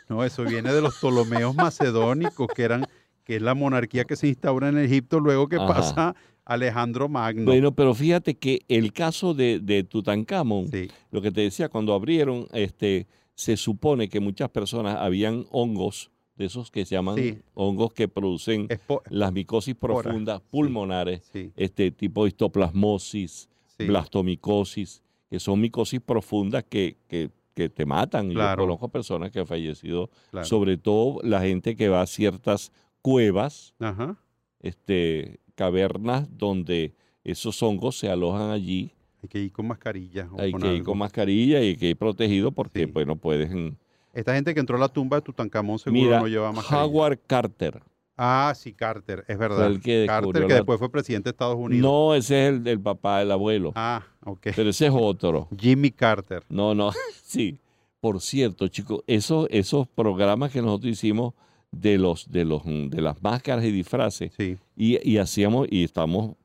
[0.09, 2.85] No, eso viene de los Ptolomeos macedónicos, que eran,
[3.25, 5.67] que es la monarquía que se instaura en Egipto luego que Ajá.
[5.67, 6.15] pasa
[6.45, 7.45] Alejandro Magno.
[7.45, 11.93] Bueno, pero fíjate que el caso de, de Tutankamón, Sí, lo que te decía, cuando
[11.93, 17.39] abrieron, este, se supone que muchas personas habían hongos, de esos que se llaman Sí.
[17.55, 18.67] hongos que producen
[19.09, 23.49] las micosis Espora, profundas pulmonares, sí, este tipo de histoplasmosis,
[23.79, 28.31] blastomicosis, que son micosis profundas que, que, que te matan.
[28.31, 28.61] Claro.
[28.63, 30.45] Yo conozco personas que han fallecido, claro.
[30.45, 32.71] sobre todo la gente que va a ciertas
[33.05, 34.17] cuevas, Ajá.
[34.61, 38.91] este, cavernas donde esos hongos se alojan allí.
[39.21, 40.27] Hay que ir con mascarilla.
[40.31, 42.87] o Hay con que ir con mascarilla y hay que ir protegido porque Sí.
[42.87, 43.77] pues no pueden.
[44.11, 46.83] Esta gente que entró a la tumba de Tutankamón seguro Mira, no lleva mascarilla.
[46.85, 47.83] Howard Carter.
[48.17, 49.67] Ah, sí, Carter, es verdad.
[49.67, 51.83] El que Carter, que después fue presidente de Estados Unidos.
[51.83, 53.71] No, ese es el del papá, el abuelo.
[53.75, 54.47] Ah, ok.
[54.55, 55.47] Pero ese es otro.
[55.59, 56.43] Jimmy Carter.
[56.49, 56.91] No, no,
[57.23, 57.59] sí.
[57.99, 61.33] Por cierto, chicos, esos, esos programas que nosotros hicimos
[61.81, 66.35] de los, de los, de las máscaras y disfraces, Sí, y, y hacíamos, y estamos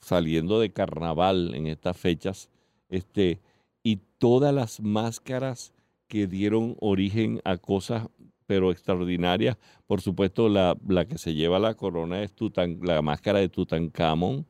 [0.00, 2.48] saliendo de carnaval en estas fechas,
[2.88, 3.38] este,
[3.82, 5.72] y todas las máscaras
[6.08, 8.08] que dieron origen a cosas
[8.46, 9.56] pero extraordinarias.
[9.86, 14.44] Por supuesto, la, la que se lleva la corona es Tutan- la máscara de Tutankamón,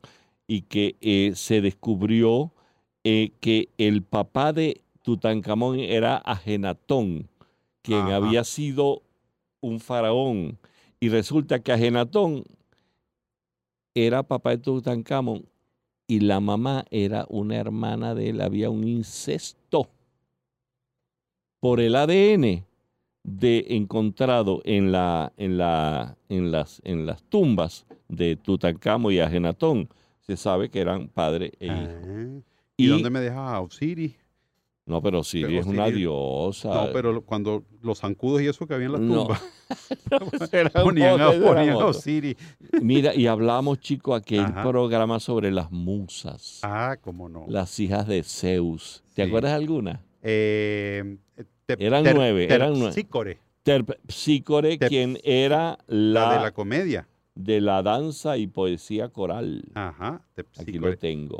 [0.47, 2.51] y que eh, se descubrió
[3.03, 7.29] eh, que el papá de Tutankamón era Ajenatón,
[7.83, 8.15] quien Ajá.
[8.15, 9.03] había sido
[9.61, 10.57] un faraón.
[10.99, 12.43] Y resulta que Ajenatón
[13.95, 15.45] era papá de Tutankamón
[16.07, 19.89] y la mamá era una hermana de él, había un incesto
[21.59, 22.65] por el ADN
[23.23, 29.87] de encontrado en la en la en las en las tumbas de Tutankamón y Ajenatón
[30.21, 31.75] se sabe que eran padre e hijo.
[31.77, 32.41] Ah,
[32.77, 34.15] ¿Y, Y- dónde me dejas a Osiris?
[34.85, 36.69] No, pero Siri Pero es una diosa.
[36.73, 39.27] No, pero cuando los zancudos y eso que había en la No.
[39.27, 39.41] tumba
[40.51, 41.75] Eran ponían, a, ponían.
[41.75, 42.35] Osiris.
[42.81, 44.63] Mira, y hablamos, chicos, aquel Ajá.
[44.63, 47.45] programa sobre las musas, Ah, cómo no.
[47.47, 49.03] las hijas de Zeus.
[49.13, 49.27] ¿Te Sí.
[49.29, 50.01] acuerdas de alguna?
[50.23, 51.17] Eh,
[51.65, 52.93] te- Eran nueve, eran nueve.
[53.63, 57.07] Terpsícore, Tep- quien era la, la, de la comedia.
[57.35, 59.63] de la danza y poesía coral.
[59.75, 60.91] Ajá, Aquí Terpsícore.
[60.91, 61.37] lo tengo.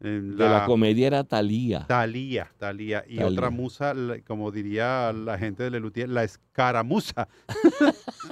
[0.00, 1.86] Eh, de la comedia era Talía.
[1.86, 3.02] Talía, Talía.
[3.08, 7.28] Y otra musa, la- como diría la gente de Lelutier, la escaramuza.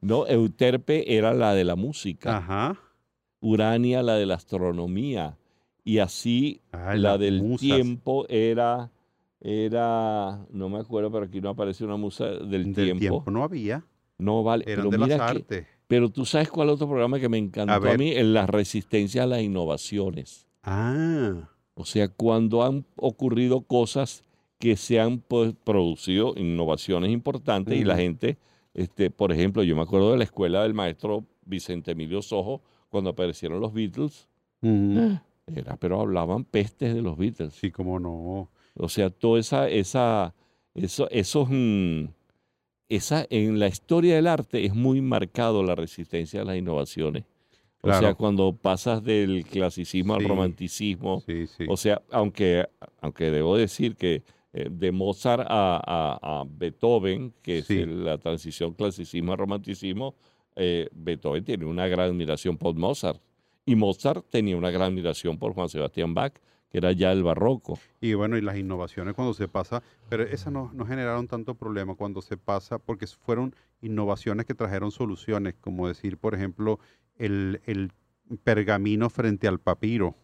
[0.00, 2.36] No, Euterpe era la de la música.
[2.36, 2.78] Ajá.
[3.40, 5.36] Urania la de la astronomía.
[5.84, 7.60] Y así Ay, la del musas.
[7.62, 8.90] tiempo era,
[9.40, 13.00] era, no me acuerdo, pero aquí no aparece una musa del, Del tiempo.
[13.00, 13.30] tiempo.
[13.30, 13.84] no había.
[14.18, 14.64] No vale.
[14.68, 15.66] Eran pero de mira las que- artes.
[15.86, 19.26] Pero tú sabes cuál otro programa que me encantó a, mí, en la resistencia a
[19.26, 20.46] las innovaciones.
[20.62, 24.24] Ah, O sea, cuando han ocurrido cosas
[24.58, 28.38] que se han pues, producido innovaciones importantes y la gente,
[28.74, 33.10] este, por ejemplo, yo me acuerdo de la escuela del maestro Vicente Emilio Sojo cuando
[33.10, 34.28] aparecieron los Beatles,
[34.62, 35.18] ujú.
[35.46, 37.54] era, pero hablaban pestes de los Beatles.
[37.54, 38.50] sí, como no.
[38.78, 40.34] O sea, toda esa, esa,
[40.74, 42.04] eso, esos, mm,
[42.88, 47.24] esa, en la historia del arte es muy marcado la resistencia a las innovaciones.
[47.82, 51.66] O sea, cuando pasas del clasicismo al romanticismo, Sí, sí.
[51.68, 52.66] o sea, aunque,
[53.00, 54.22] aunque debo decir que
[54.52, 60.16] eh, de Mozart a, a- a Beethoven, que es la transición clasicismo a romanticismo,
[60.56, 63.20] eh, Beethoven tiene una gran admiración por Mozart.
[63.66, 66.32] Y Mozart tenía una gran admiración por Juan Sebastián Bach,
[66.70, 67.78] que era ya el barroco.
[68.00, 71.94] Y bueno, y las innovaciones cuando se pasa, pero esas no, no generaron tanto problema
[71.94, 76.78] cuando se pasa, porque fueron innovaciones que trajeron soluciones, como decir, por ejemplo,
[77.16, 77.92] el, el
[78.42, 80.16] pergamino frente al papiro,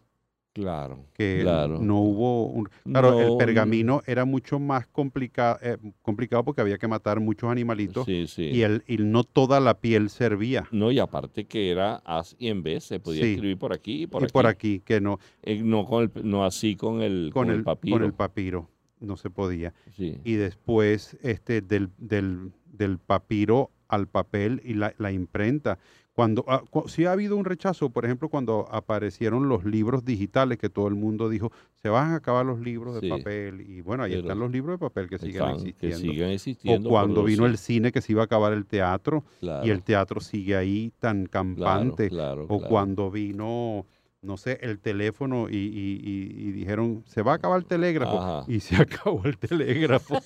[0.54, 1.78] Claro, que claro.
[1.80, 2.68] no hubo un...
[2.84, 7.50] Claro, el No, pergamino era mucho más complica- eh, complicado porque había que matar muchos
[7.50, 8.42] animalitos Sí, sí.
[8.52, 10.68] y, el, y no toda la piel servía.
[10.70, 13.32] No, y aparte que era as y en vez, se podía Sí.
[13.32, 14.32] escribir por aquí y por y aquí.
[14.32, 17.96] por aquí, que no, Eh, no, con el, no así con el, con, el, papiro.
[17.96, 18.68] con el papiro,
[19.00, 19.72] no se podía.
[19.96, 25.78] Y después este del, del, del papiro al papel y la, la imprenta.
[26.14, 30.58] Cuando ah, cu- sí ha habido un rechazo, por ejemplo, cuando aparecieron los libros digitales,
[30.58, 33.62] que todo el mundo dijo, se van a acabar los libros de papel.
[33.62, 35.96] Y bueno, ahí están los libros de papel que siguen Están- existiendo.
[35.96, 39.66] Que siguen o cuando vino el cine, que se iba a acabar el teatro, claro,
[39.66, 42.08] y el teatro sigue ahí tan campante.
[42.10, 43.86] claro, o cuando vino,
[44.22, 48.20] no sé, el teléfono y, y- y- y dijeron, se va a acabar el telégrafo.
[48.20, 48.44] Ajá.
[48.50, 50.18] Y se acabó el telégrafo.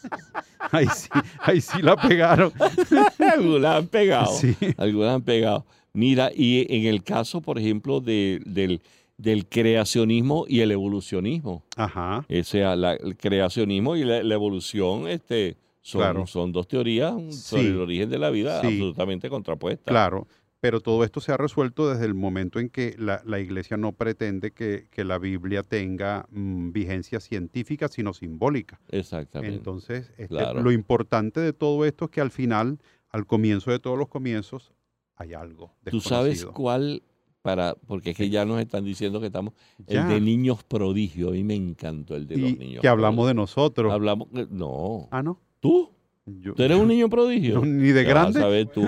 [0.72, 1.08] ahí, sí,
[1.42, 2.52] ahí sí la pegaron.
[3.32, 4.32] Algunas han pegado.
[4.34, 4.56] Sí.
[4.78, 5.66] Algunas han pegado.
[5.92, 8.80] Mira, y en el caso, por ejemplo, de- del,
[9.18, 11.64] del creacionismo y el evolucionismo.
[11.76, 12.24] Ajá.
[12.28, 16.26] O sea, la- el creacionismo y la, la evolución este, son, Claro.
[16.26, 17.68] son dos teorías sobre Sí.
[17.68, 18.68] el origen de la vida Sí.
[18.68, 19.92] absolutamente contrapuestas.
[19.92, 20.26] Claro.
[20.60, 23.92] Pero todo esto se ha resuelto desde el momento en que la, la iglesia no
[23.92, 28.80] pretende que, que la Biblia tenga mm, vigencia científica, sino simbólica.
[28.88, 29.56] Exactamente.
[29.56, 30.60] Entonces, este, Claro.
[30.62, 32.78] lo importante de todo esto es que al final,
[33.10, 34.72] al comienzo de todos los comienzos,
[35.14, 35.74] hay algo.
[35.90, 37.02] ¿Tú sabes cuál?
[37.42, 39.54] Para, porque es que ya nos están diciendo que estamos.
[39.86, 40.02] Ya.
[40.02, 41.28] El de niños prodigio.
[41.28, 43.92] A mí me encantó el de Y los niños que hablamos de nosotros.
[43.92, 44.28] Hablamos.
[44.50, 45.08] No.
[45.12, 45.40] Ah, no.
[45.60, 45.90] ¿Tú?
[46.26, 47.54] Yo- ¿Tú eres un niño prodigio?
[47.60, 48.40] no, ni de ¿Qué vas a grande.
[48.40, 48.84] saber tú?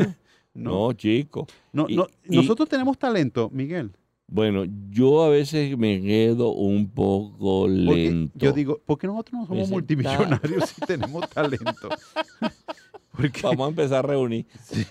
[0.55, 0.71] No.
[0.89, 1.47] No, chico.
[1.73, 3.93] No, Y- no, y- nosotros tenemos talento, Miguel.
[4.27, 8.39] Bueno, yo a veces me quedo un poco Porque lento.
[8.39, 11.89] yo digo, ¿por qué nosotros no somos Ese multimillonarios si tenemos talento?
[13.13, 14.47] Porque, Vamos a empezar a reunir.
[14.63, 14.85] sí,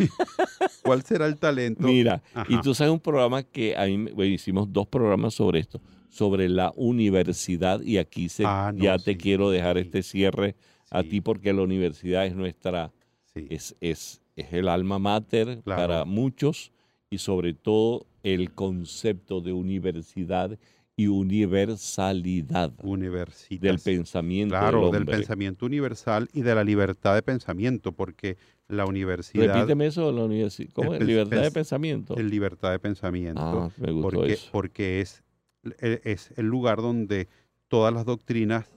[0.84, 1.84] ¿Cuál será el talento?
[1.88, 5.82] Mira, y tú sabes un programa que a mí, bueno, hicimos dos programas sobre esto,
[6.10, 10.55] sobre la universidad, y aquí se, Ah, no, ya te quiero dejar sí, este cierre
[10.91, 12.91] a ti porque la universidad es nuestra,
[13.34, 13.47] sí.
[13.49, 15.82] es, es, es el alma mater Claro.
[15.82, 16.72] para muchos
[17.10, 20.58] y sobre todo el concepto de universidad
[20.98, 23.62] y universalidad Universitas.
[23.62, 28.38] del pensamiento Claro, del pensamiento universal y de la libertad de pensamiento, porque
[28.68, 30.72] la universidad Repíteme eso, la universidad.
[30.74, 31.08] ¿Cómo El es?
[31.08, 32.18] Libertad de pens- pensamiento.
[32.18, 33.42] es libertad de pensamiento.
[33.42, 34.50] Ah, me gustó porque, eso.
[34.52, 35.24] porque es,
[35.80, 37.28] e- es el lugar donde
[37.70, 38.70] todas las doctrinas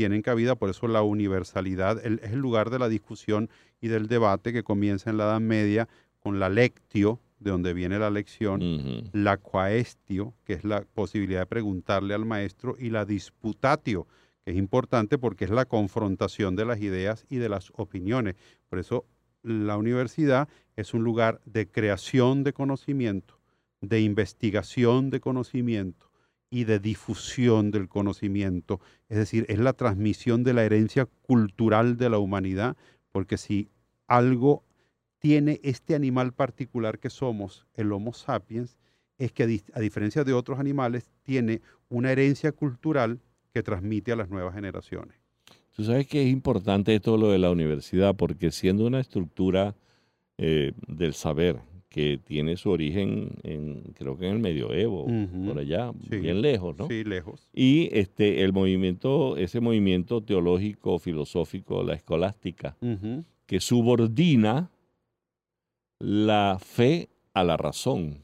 [0.00, 3.50] tienen cabida, por eso la universalidad el- es el lugar de la discusión
[3.82, 5.88] y del debate que comienza en la Edad Media
[6.20, 8.62] con la lectio, de donde viene la lección,
[9.12, 14.06] la quaestio, que es la posibilidad de preguntarle al maestro, y la disputatio,
[14.42, 18.36] que es importante porque es la confrontación de las ideas y de las opiniones.
[18.70, 19.04] Por eso
[19.42, 23.38] la universidad es un lugar de creación de conocimiento,
[23.82, 26.09] de investigación de conocimiento
[26.50, 28.80] y de difusión del conocimiento.
[29.08, 32.76] Es decir, es la transmisión de la herencia cultural de la humanidad,
[33.12, 33.68] porque si
[34.08, 34.64] algo
[35.20, 38.76] tiene este animal particular que somos, el Homo sapiens,
[39.18, 43.20] es que a, diferencia de otros animales, tiene una herencia cultural
[43.52, 45.16] que transmite a las nuevas generaciones.
[45.76, 49.76] Tú sabes que es importante esto lo de la universidad, porque siendo una estructura
[50.38, 55.06] eh, del saber que tiene su origen en, creo que en el medioevo,
[55.44, 56.18] por allá, Sí.
[56.18, 56.86] bien lejos, ¿no?
[56.86, 57.48] Sí, lejos.
[57.52, 62.76] Y este, el movimiento, ese movimiento teológico, filosófico, la escolástica,
[63.46, 64.70] que subordina
[65.98, 68.22] la fe a la razón.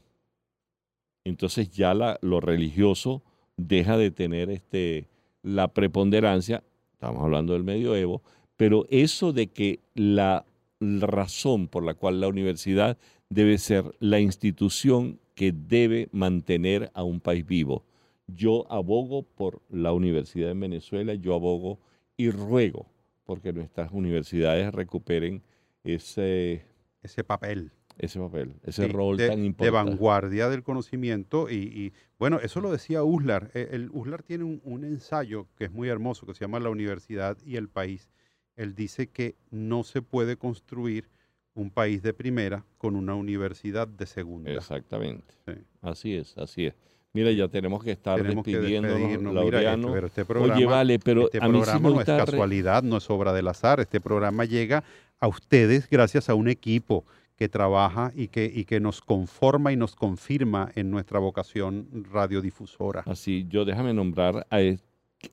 [1.25, 3.21] Entonces ya la- lo religioso
[3.57, 5.07] deja de tener este,
[5.43, 6.63] la preponderancia,
[6.93, 8.21] estamos hablando del medioevo,
[8.55, 10.45] pero eso de que la
[10.79, 12.97] razón por la cual la universidad
[13.29, 17.83] debe ser la institución que debe mantener a un país vivo.
[18.27, 21.79] Yo abogo por la universidad en Venezuela, yo abogo
[22.17, 22.87] y ruego
[23.25, 25.43] porque nuestras universidades recuperen
[25.83, 26.65] ese,
[27.01, 27.71] Ese papel.
[27.97, 29.89] ese papel, ese sí, rol de, tan de importante.
[29.91, 31.49] vanguardia del conocimiento.
[31.49, 33.51] Y, y, bueno, eso lo decía Uslar.
[33.53, 36.69] Eh, El, Uslar tiene un, un ensayo que es muy hermoso, que se llama La
[36.69, 38.09] Universidad y el País.
[38.55, 41.09] él dice que no se puede construir
[41.57, 44.51] un país de primera con una universidad de segunda.
[44.51, 45.33] Exactamente.
[45.45, 45.53] Sí.
[45.81, 46.73] Así es, así es.
[47.13, 49.19] Mira, ya tenemos que estar Tenemos que despidiéndonos.
[49.19, 49.87] Mira, Laureano.
[49.87, 52.83] este- pero este programa, Oye, vale, pero este a mí sí programa no es casualidad,
[52.83, 53.79] no es obra del azar.
[53.79, 54.83] Este programa llega
[55.19, 57.05] a ustedes gracias a un equipo
[57.35, 63.01] que trabaja y que, y que nos conforma y nos confirma en nuestra vocación radiodifusora.
[63.07, 64.57] Así, yo déjame nombrar a,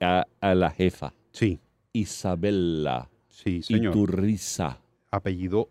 [0.01, 1.61] a- a la jefa, Sí,
[1.93, 3.93] Isabela sí, señor.
[3.95, 4.79] Iturriza.
[5.11, 5.68] Apellido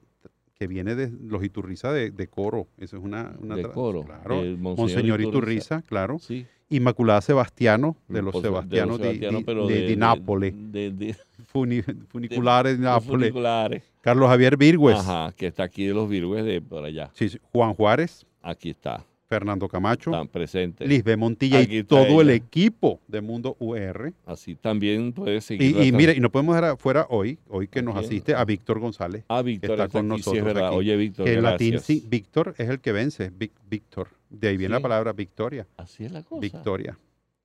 [0.64, 2.68] que viene de los Iturriza de, de Coro.
[2.78, 4.41] Eso es una, una De Coro, Claro.
[4.41, 5.76] de Monseñor Monseñor Iturriza.
[5.76, 6.20] Iturriza, claro.
[6.20, 6.45] Sí.
[6.70, 10.53] Inmaculada Sebastiano, de los Sebastianos de, Sebastianos, de- de- Nápoles.
[11.53, 13.28] Funi- funiculares de Nápoles.
[13.28, 13.84] funiculares.
[14.01, 14.97] Carlos Javier Virgües.
[14.97, 17.11] Ajá, que está aquí de los Virgües de por allá.
[17.14, 17.28] Sí.
[17.51, 20.88] Juan Juárez, Aquí está, Fernando Camacho, están presentes.
[20.88, 24.14] Lisbe Montilla y todo el equipo de Mundo UR.
[24.28, 25.76] Así también puede seguir.
[25.76, 28.80] Y, y mire, y no podemos dejar afuera hoy, hoy que nos asiste a Víctor
[28.80, 30.68] González, Ah, que Víctor está está con aquí, sí nosotros es verdad.
[30.68, 30.78] aquí.
[30.78, 33.32] Oye, Víctor, que latín sí, Víctor es el que vence,
[33.70, 34.10] Víctor.
[34.30, 34.82] De ahí viene Sí.
[34.82, 36.40] la palabra victoria, Así es la cosa.
[36.42, 36.98] victoria.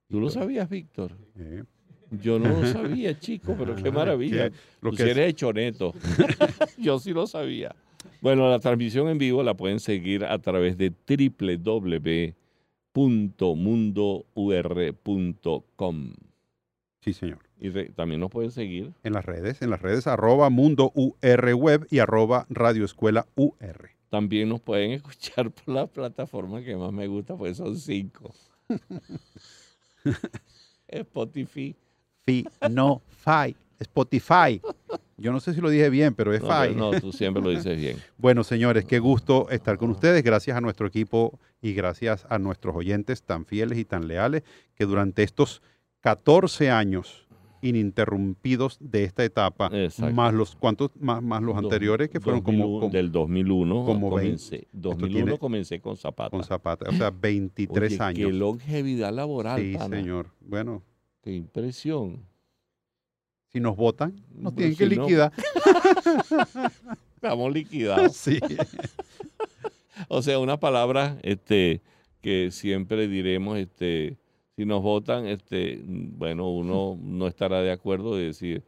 [0.08, 1.12] ¿Tú lo sabías, Víctor?
[1.38, 1.64] Eh,
[2.10, 4.48] Yo no lo sabía, chico, pero qué Ah, maravilla.
[4.50, 5.94] que lo Tú que sí es- eres hechoneto.
[6.78, 7.74] Yo sí lo sabía.
[8.20, 10.92] Bueno, la transmisión en vivo la pueden seguir a través de
[14.84, 16.14] www.mundour.com.
[17.00, 17.38] Sí, señor.
[17.60, 21.54] Y re- también nos pueden seguir En las redes, en las redes arroba Mundo UR
[21.54, 23.90] Web y arroba Radio Escuela UR.
[24.10, 28.32] También nos pueden escuchar por la plataforma que más me gusta, pues son cinco.
[30.88, 31.74] Spotify.
[32.24, 34.60] Fi, no, Fi, Spotify.
[35.20, 37.76] Yo no sé si lo dije bien, pero es No, no, tú siempre lo dices
[37.76, 37.96] bien.
[38.18, 40.22] Bueno, señores, qué gusto estar con ustedes.
[40.22, 44.44] Gracias a nuestro equipo y gracias a nuestros oyentes tan fieles y tan leales
[44.74, 45.60] que durante estos
[46.00, 47.26] 14 años
[47.60, 50.14] ininterrumpidos de esta etapa, Exacto.
[50.14, 54.10] más los cuántos más, más los anteriores que fueron como, 2001, como del 2001 como
[54.10, 54.68] comencé.
[54.72, 56.30] 2001 tiene- comencé con Zapata.
[56.30, 58.26] con Zapata, o sea, 23 Oye, años.
[58.30, 59.96] Qué longevidad laboral, Sí, pana.
[59.96, 60.28] señor.
[60.40, 60.82] Bueno,
[61.22, 62.22] Qué impresión.
[63.52, 65.32] Si nos votan, nos tienen que no- liquidar.
[67.16, 68.16] Estamos liquidados.
[68.16, 68.38] Sí.
[70.06, 71.82] O sea, una palabra este,
[72.20, 74.16] que siempre diremos, este,
[74.54, 78.62] si nos votan, este, bueno, uno no estará de acuerdo de decir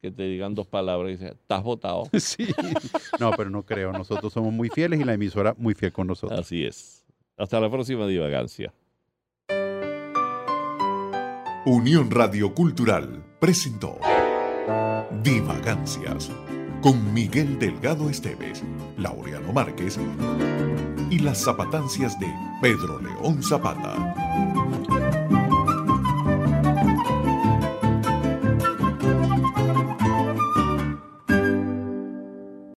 [0.00, 2.04] que te digan dos palabras y dice, estás votado.
[2.18, 2.46] sí.
[3.20, 3.92] No, pero no creo.
[3.92, 6.40] Nosotros somos muy fieles y la emisora muy fiel con nosotros.
[6.40, 7.04] Así es.
[7.36, 8.72] Hasta la próxima divagancia.
[11.66, 13.98] Unión Radio Cultural presentó
[15.22, 16.30] Divagancias
[16.82, 18.62] con Miguel Delgado Esteves,
[18.98, 19.98] Laureano Márquez
[21.08, 24.63] y las zapatancias de Pedro León Zapata.